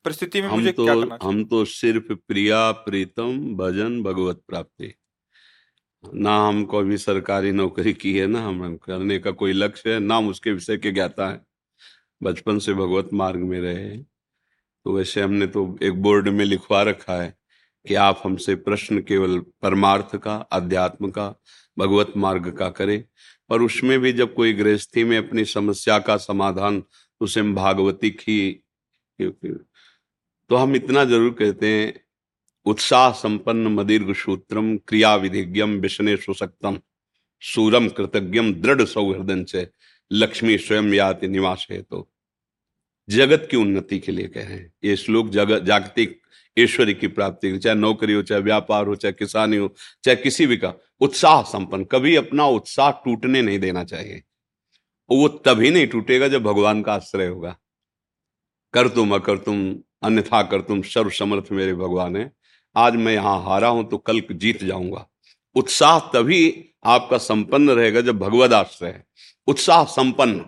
[0.05, 1.33] परिस्थिति में मुझे तो क्या करना चाहिए?
[1.33, 4.93] हम तो सिर्फ़ प्रिया प्रीतम भजन भगवत प्राप्ति।
[6.03, 10.17] ना हमको अभी सरकारी नौकरी की है ना हम करने का कोई लक्ष्य है ना
[10.17, 11.41] हम उसके विषय के ज्ञाता है।
[12.21, 17.21] बचपन से भगवत मार्ग में रहे तो वैसे हमने तो एक बोर्ड में लिखवा रखा
[17.21, 17.33] है।
[17.87, 21.33] कि आप हमसे प्रश्न केवल परमार्थ का, अध्यात्म का,
[21.77, 23.03] भगवत मार्ग का करें।
[23.49, 26.83] पर उसमें भी जब कोई गृहस्थी में अपनी समस्या का समाधान
[27.21, 28.63] उसे भागवती की
[29.19, 31.93] तो हम इतना ज़रूर कहते हैं,
[32.65, 36.79] उत्साह संपन्न मदीर्घ सूत्रम क्रिया विधिज्ञम विष्णे सुशक्तम
[37.43, 39.67] सूरम कृतज्ञम दृढ़ सौहृदन से
[40.11, 42.07] लक्ष्मी स्वयं याति निवास है तो
[43.09, 46.19] जगत की उन्नति के लिए कह। रहे हैं ये श्लोक जगत जागतिक
[46.59, 50.47] ईश्वरी की प्राप्ति हो, चाहे नौकरी हो, चाहे व्यापार हो, चाहे किसानी हो, चाहे किसी
[50.47, 54.23] भी का, उत्साह संपन्न। कभी अपना उत्साह टूटने नहीं देना चाहिए।
[55.11, 57.57] वो तभी नहीं टूटेगा जब भगवान का आश्रय होगा।
[58.73, 62.31] कर तुम, अकर तुम, अन्यथा कर तुम, सर्व समर्थ मेरे भगवान है।
[62.75, 65.07] आज मैं यहाँ हारा हूँ तो कल जीत जाऊँगा।
[65.55, 69.05] उत्साह तभी आपका संपन्न रहेगा जब भगवद आश्रय है।
[69.47, 70.45] उत्साह संपन्न।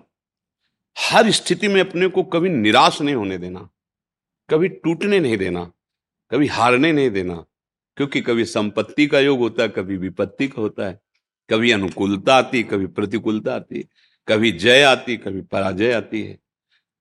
[0.99, 3.69] हर स्थिति में अपने को कभी निराश नहीं होने देना।
[4.49, 5.71] कभी टूटने नहीं देना।
[6.31, 7.45] कभी हारने नहीं देना,
[7.97, 10.99] क्योंकि कभी संपत्ति का योग होता है, कभी विपत्ति का होता है,
[11.49, 13.85] कभी अनुकूलता आती कभी प्रतिकूलता आती
[14.27, 16.37] कभी जय आती कभी पराजय आती है।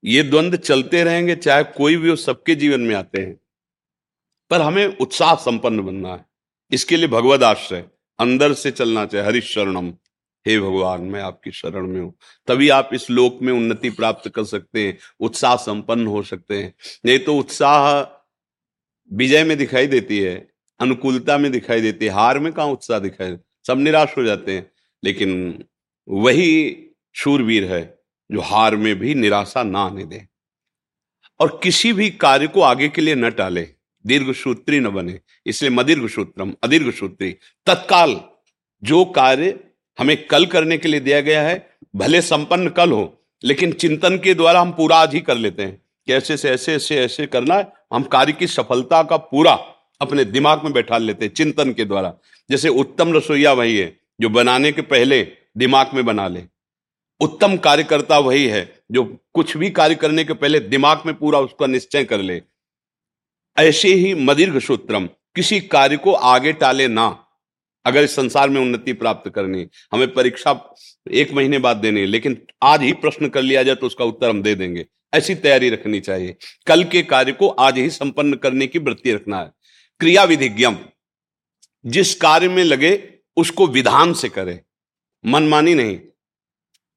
[0.04, 3.40] ये द्वंद्व चलते रहेंगे, चाहे कोई भी हो, सबके जीवन में आते हैं।
[4.50, 6.24] पर हमें उत्साह संपन्न बनना है।
[6.72, 7.84] इसके लिए भगवद आश्रय,
[8.18, 9.88] अंदर से चलना चाहिए हरिश शरणम,
[10.46, 12.14] हे भगवान, मैं आपकी शरण में हूँ।
[12.46, 16.74] तभी आप इस लोक में उन्नति प्राप्त कर सकते हैं, उत्साह संपन्न हो सकते हैं।
[17.06, 18.02] नहीं तो उत्साह
[19.12, 20.48] विजय में दिखाई देती है,
[20.80, 23.36] अनुकूलता में दिखाई देती है, हार में कहा उत्साह दिखाई
[23.66, 24.70] सब निराश हो जाते हैं।
[25.02, 25.64] लेकिन
[26.08, 26.76] वही
[27.14, 27.82] शूरवीर है
[28.30, 30.26] जो हार में भी निराशा ना आने दे।
[31.40, 33.62] और किसी भी कार्य को आगे के लिए न टाले
[34.04, 37.30] दीर्घ सूत्री न बने, इसलिए मदीर्घ सूत्रम अदीर्घ सूत्री
[37.66, 38.20] तत्काल
[38.82, 39.58] जो कार्य
[39.98, 44.34] हमें कल करने के लिए दिया गया है, भले संपन्न कल हो, लेकिन चिंतन के
[44.34, 47.54] द्वारा हम पूरा आज ही कर लेते हैं, कि ऐसे से ऐसे ऐसे ऐसे करना
[47.54, 49.52] है हम कार्य की सफलता का पूरा
[50.00, 52.14] अपने दिमाग में बैठा लेते हैं, चिंतन के द्वारा।
[52.50, 55.22] जैसे उत्तम रसोईया वही है, जो बनाने के पहले
[55.56, 56.42] दिमाग में बना ले।
[57.20, 61.66] उत्तम कार्यकर्ता वही है, जो कुछ भी कार्य करने के पहले दिमाग में पूरा उसका
[61.66, 62.40] निश्चय कर ले।
[63.56, 67.24] ऐसे ही मदीर्घ सूत्रम, किसी कार्य को आगे टाले ना,
[67.86, 70.52] अगर इस संसार में उन्नति प्राप्त करनी हमें परीक्षा
[71.10, 74.42] एक महीने बाद देनी लेकिन आज ही प्रश्न कर लिया जाए तो उसका उत्तर हम
[74.42, 74.84] दे देंगे।
[75.14, 76.36] ऐसी तैयारी रखनी चाहिए।
[76.66, 79.52] कल के कार्य को आज ही संपन्न करने की वृत्ति रखना है।
[80.00, 80.76] क्रिया विधिज्ञम
[81.86, 84.60] जिस कार्य में लगे, उसको विधान से करे।
[85.26, 85.98] मनमानी नहीं।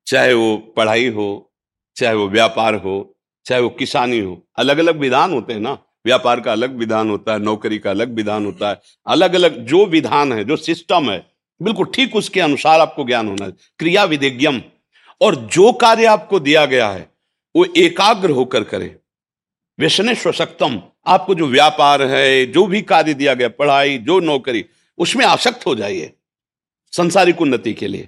[0.07, 1.53] चाहे वो पढ़ाई हो,
[1.95, 6.39] चाहे वो व्यापार हो, चाहे वो किसानी हो अलग अलग विधान होते हैं ना। व्यापार
[6.41, 10.33] का अलग विधान होता है, नौकरी का अलग विधान होता है अलग अलग जो विधान
[10.33, 11.31] है, जो सिस्टम है,
[11.61, 14.61] बिल्कुल ठीक उसके अनुसार आपको ज्ञान होना है। क्रिया विधिज्ञम
[15.21, 17.10] और जो कार्य आपको दिया गया है
[17.55, 18.95] वो एकाग्र होकर करे।
[19.79, 24.65] व्यसने स्वशक्तम आपको जो व्यापार है, जो भी कार्य दिया गया, पढ़ाई, जो नौकरी,
[24.97, 26.13] उसमें आसक्त हो जाइए
[26.93, 28.07] संसारिक उन्नति के लिए।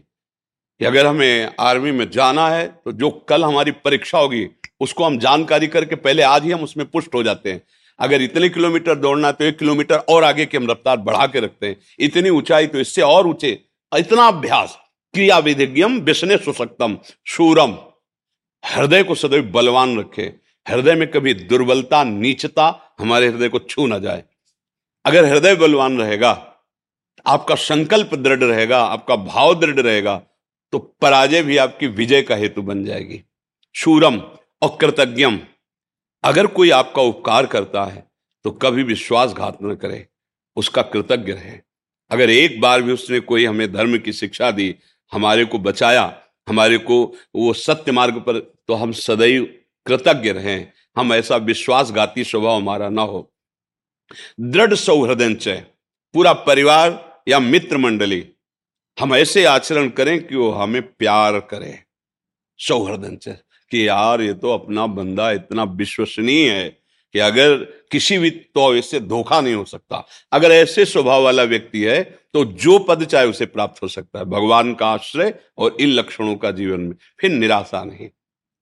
[0.80, 4.48] कि अगर हमें आर्मी में जाना है तो जो कल हमारी परीक्षा होगी,
[4.80, 7.62] उसको हम जानकारी करके पहले आज ही हम उसमें पुष्ट हो जाते हैं।
[8.00, 11.68] अगर इतने किलोमीटर दौड़ना तो एक किलोमीटर और आगे की हम रफ्तार बढ़ा के रखते
[11.68, 13.60] हैं। इतनी ऊंचाई तो इससे और ऊँचे,
[13.98, 14.78] इतना अभ्यास
[15.14, 17.78] क्रिया विधिज्ञम विष्णे सुशक्तम सूरम
[18.64, 20.24] हृदय को सदैव बलवान रखे,
[20.66, 24.24] हृदय में कभी दुर्बलता, नीचता हमारे हृदय को छू ना जाए।
[25.06, 26.32] अगर हृदय बलवान रहेगा,
[27.26, 30.22] आपका संकल्प दृढ़ रहेगा, आपका भाव दृढ़ रहेगा
[30.74, 33.22] तो पराजय भी आपकी विजय का हेतु बन जाएगी।
[33.76, 34.18] शूरम
[34.62, 35.40] और कृतज्ञम,
[36.24, 38.06] अगर कोई आपका उपकार करता है
[38.46, 40.06] तो कभी विश्वासघात न करे,
[40.58, 41.58] उसका कृतज्ञ रहे।
[42.12, 44.76] अगर एक बार भी उसने कोई हमें धर्म की शिक्षा दी,
[45.12, 46.14] हमारे को बचाया,
[46.48, 47.04] हमारे को
[47.36, 48.40] वो सत्य मार्ग पर
[48.70, 49.44] तो हम सदैव
[49.86, 53.30] कृतज्ञ रहें। हम ऐसा विश्वासघाती स्वभाव हमारा ना हो।
[54.40, 55.56] दृढ़ सौहृदय
[56.16, 58.26] पूरा परिवार या मित्र मंडली,
[58.98, 61.78] हम ऐसे आचरण करें कि वो हमें प्यार करे।
[62.60, 63.38] सौहृदय
[63.72, 67.56] कि यार ये तो अपना बंदा इतना विश्वसनीय है कि अगर
[67.92, 72.04] किसी भी तो इससे धोखा नहीं हो सकता। अगर ऐसे स्वभाव वाला व्यक्ति है
[72.34, 76.36] तो जो पद चाहे उसे प्राप्त हो सकता है। भगवान का आश्रय और इन लक्षणों
[76.36, 78.10] का जीवन में। फिर निराशा नहीं।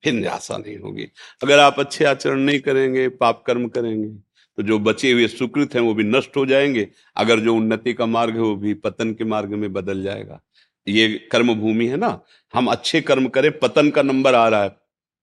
[0.03, 1.07] फिर निराशा नहीं होगी।
[1.43, 4.09] अगर आप अच्छे आचरण नहीं करेंगे, पाप कर्म करेंगे
[4.57, 6.87] तो जो बचे हुए सुकृत हैं वो भी नष्ट हो जाएँगे।
[7.17, 10.41] अगर जो उन्नति का मार्ग है वो भी पतन के मार्ग में बदल जाएगा।
[10.87, 12.19] ये कर्म भूमि है ना?
[12.53, 14.75] हम अच्छे कर्म करें, पतन का नंबर आ रहा है।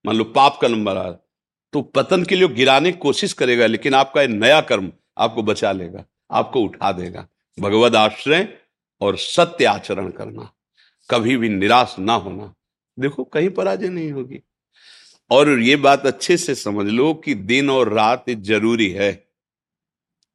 [0.05, 1.18] मान लो पाप का नंबर आ रहा है।
[1.72, 6.05] तो पतन के लिए गिराने की कोशिश करेगा, लेकिन आपका नया कर्म आपको बचा लेगा,
[6.31, 7.26] आपको उठा देगा।
[7.59, 8.49] भगवत आश्रय
[9.01, 10.51] और सत्य आचरण करना,
[11.11, 12.55] कभी भी निराश ना होना।
[12.99, 14.41] देखो, कहीं पराजय नहीं होगी।
[15.31, 19.12] और ये बात अच्छे से समझ लो कि दिन और रात ज़रूरी है।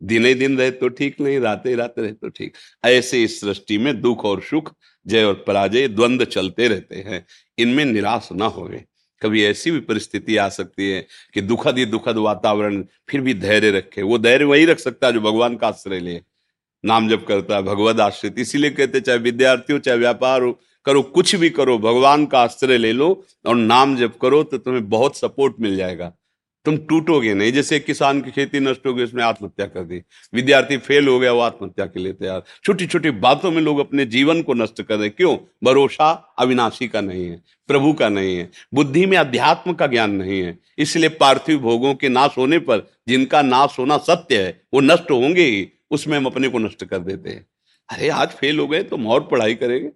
[0.01, 2.53] दिन ही दिन रहे तो ठीक, नहीं रात ही रात रहे तो ठीक।
[2.85, 4.73] ऐसे इस सृष्टि में दुख और सुख,
[5.07, 7.25] जय और पराजय, द्वंद्व चलते रहते हैं।
[7.57, 8.69] इनमें निराश ना हो
[9.21, 13.71] कभी ऐसी भी परिस्थिति आ सकती है कि दुखद ही दुखद वातावरण फिर भी धैर्य
[13.71, 16.19] रखे। वो धैर्य वही रख सकता है जो भगवान का आश्रय ले।
[16.83, 21.01] नाम जब करता है भगवत आश्रित। इसीलिए कहते चाहे विद्यार्थी हो चाहे व्यापार हो करो,
[21.01, 25.17] कुछ भी करो, भगवान का आश्रय ले लो और नाम जब करो तो तुम्हें बहुत
[25.17, 26.13] सपोर्ट मिल जाएगा।
[26.65, 30.01] तुम टूटोगे नहीं, जैसे किसान की खेती नष्ट हो गई, उसने आत्महत्या कर दी।
[30.34, 34.05] विद्यार्थी फेल हो गया, वो आत्महत्या के लिए तैयार। छोटी छोटी बातों में लोग अपने
[34.05, 35.36] जीवन को नष्ट कर रहे क्यों?
[35.63, 40.41] भरोसा अविनाशी का नहीं है, प्रभु का नहीं है, बुद्धि में अध्यात्म का ज्ञान नहीं
[40.41, 45.11] है। इसलिए पार्थिव भोगों के नाश होने पर जिनका नाश होना सत्य है, वो नष्ट
[45.11, 47.45] होंगे ही, उसमें हम अपने को नष्ट कर देते हैं।
[47.89, 49.89] अरे, आज फेल हो गए तो हम और पढ़ाई करेंगे।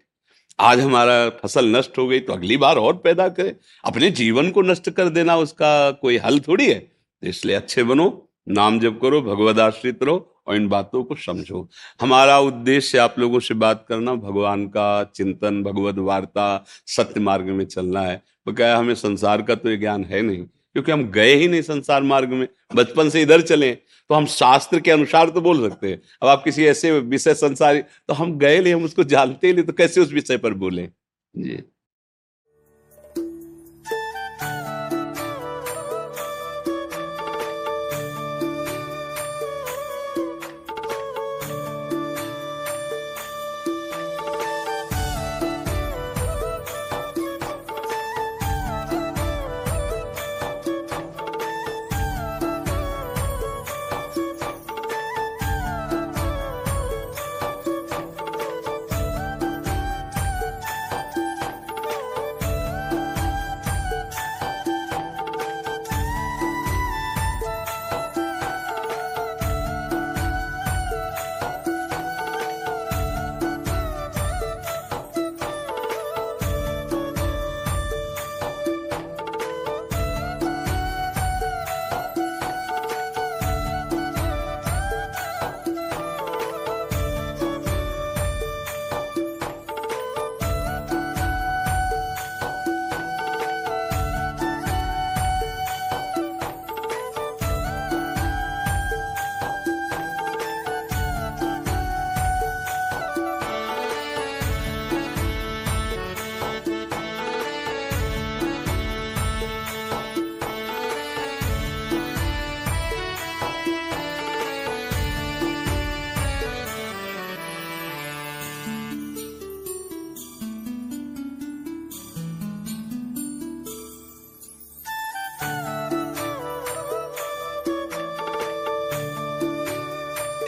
[0.59, 3.53] आज हमारा फ़सल नष्ट हो गई तो अगली बार और पैदा करें।
[3.85, 8.29] अपने जीवन को नष्ट कर देना उसका कोई हल थोड़ी है। तो इसलिए अच्छे बनो,
[8.47, 11.67] नाम जप करो, भगवद आश्रित रहो और इन बातों को समझो।
[12.01, 17.65] हमारा उद्देश्य आप लोगों से बात करना, भगवान का चिंतन भगवत वार्ता सत्य मार्ग में
[17.65, 20.45] चलना है। वो क्या हमें संसार का तो ये ज्ञान है नहीं।
[20.77, 24.79] क्योंकि हम गए ही नहीं संसार मार्ग में, बचपन से इधर चले तो हम शास्त्र
[24.79, 28.59] के अनुसार तो बोल सकते हैं। अब आप किसी ऐसे विषय संसारी तो हम गए
[28.61, 30.87] नहीं, हम उसको जानते ही नहीं तो कैसे उस विषय पर बोले?
[31.35, 31.57] जी।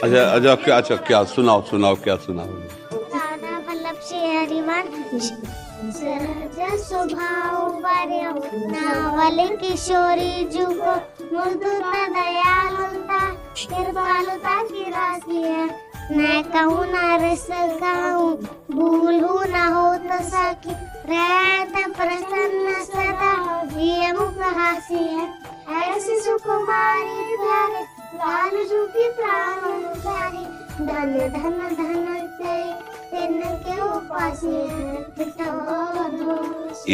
[0.04, 2.46] अच्छा अच्छा क्या अच्छा क्या, सुनाओ सुनाओ, क्या सुनाओ?
[7.84, 8.22] वर्य,
[8.72, 10.32] नावल किशोरी
[11.32, 13.20] मृदु न दयालुता,
[13.70, 15.64] कृपालुता की राशि है।
[16.16, 16.84] मैं कहूँ
[17.22, 17.46] रस
[19.74, 20.18] हो तो
[21.92, 23.32] प्रसन्न सदा,
[23.80, 25.28] ये मुख हासी है।
[26.20, 27.82] सुकुमारी प्यारे
[28.14, 28.50] लाल
[28.94, 29.60] की प्राण
[30.02, 30.44] प्यारी
[30.86, 32.06] धन धन धन
[33.10, 34.56] तिन के उपासी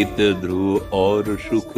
[0.00, 1.72] इत ध्रुव और सुख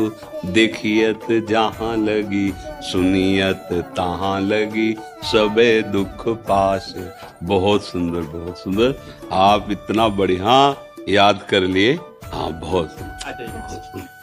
[0.46, 2.52] देखियत जहाँ लगी
[2.90, 4.90] सुनियत तहाँ लगी
[5.32, 6.94] सबे दुख पास।
[7.42, 8.94] बहुत सुंदर बहुत सुंदर।
[9.32, 10.76] आप इतना बढ़िया
[11.08, 11.92] याद कर लिए।
[12.32, 14.17] हाँ बहुत सुंदर।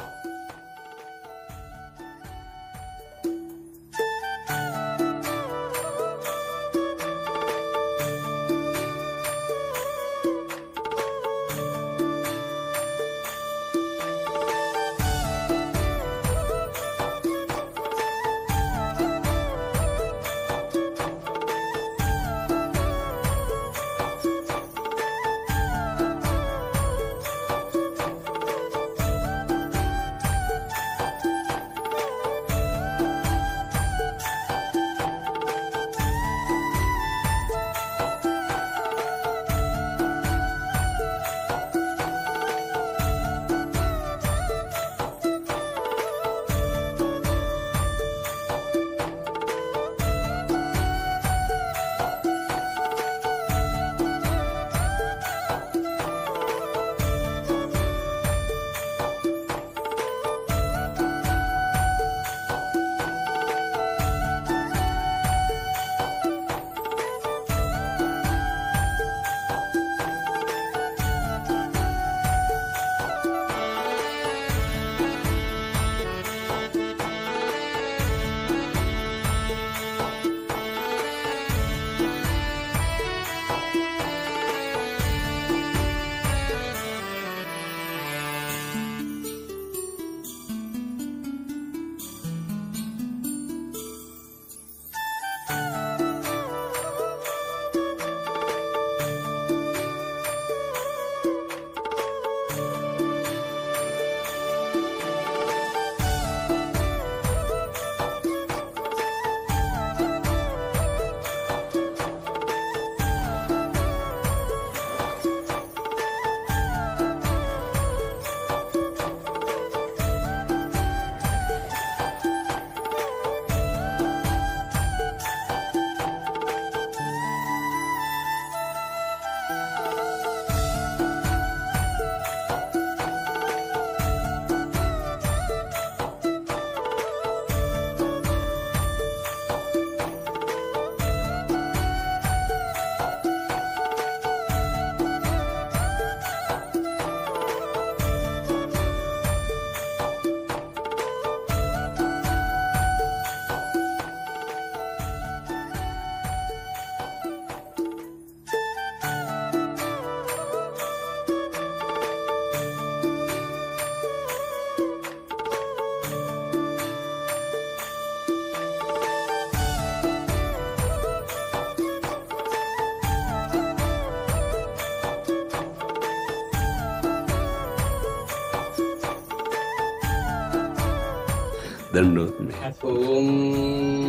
[181.96, 182.56] दंडोत में
[182.94, 183.28] ॐ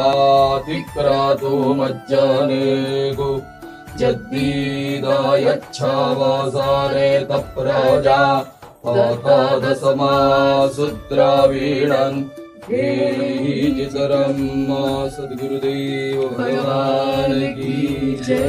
[1.81, 3.31] मज्जनेगो
[15.15, 17.77] सद्गुरुदेव भगवान की
[18.27, 18.49] जय।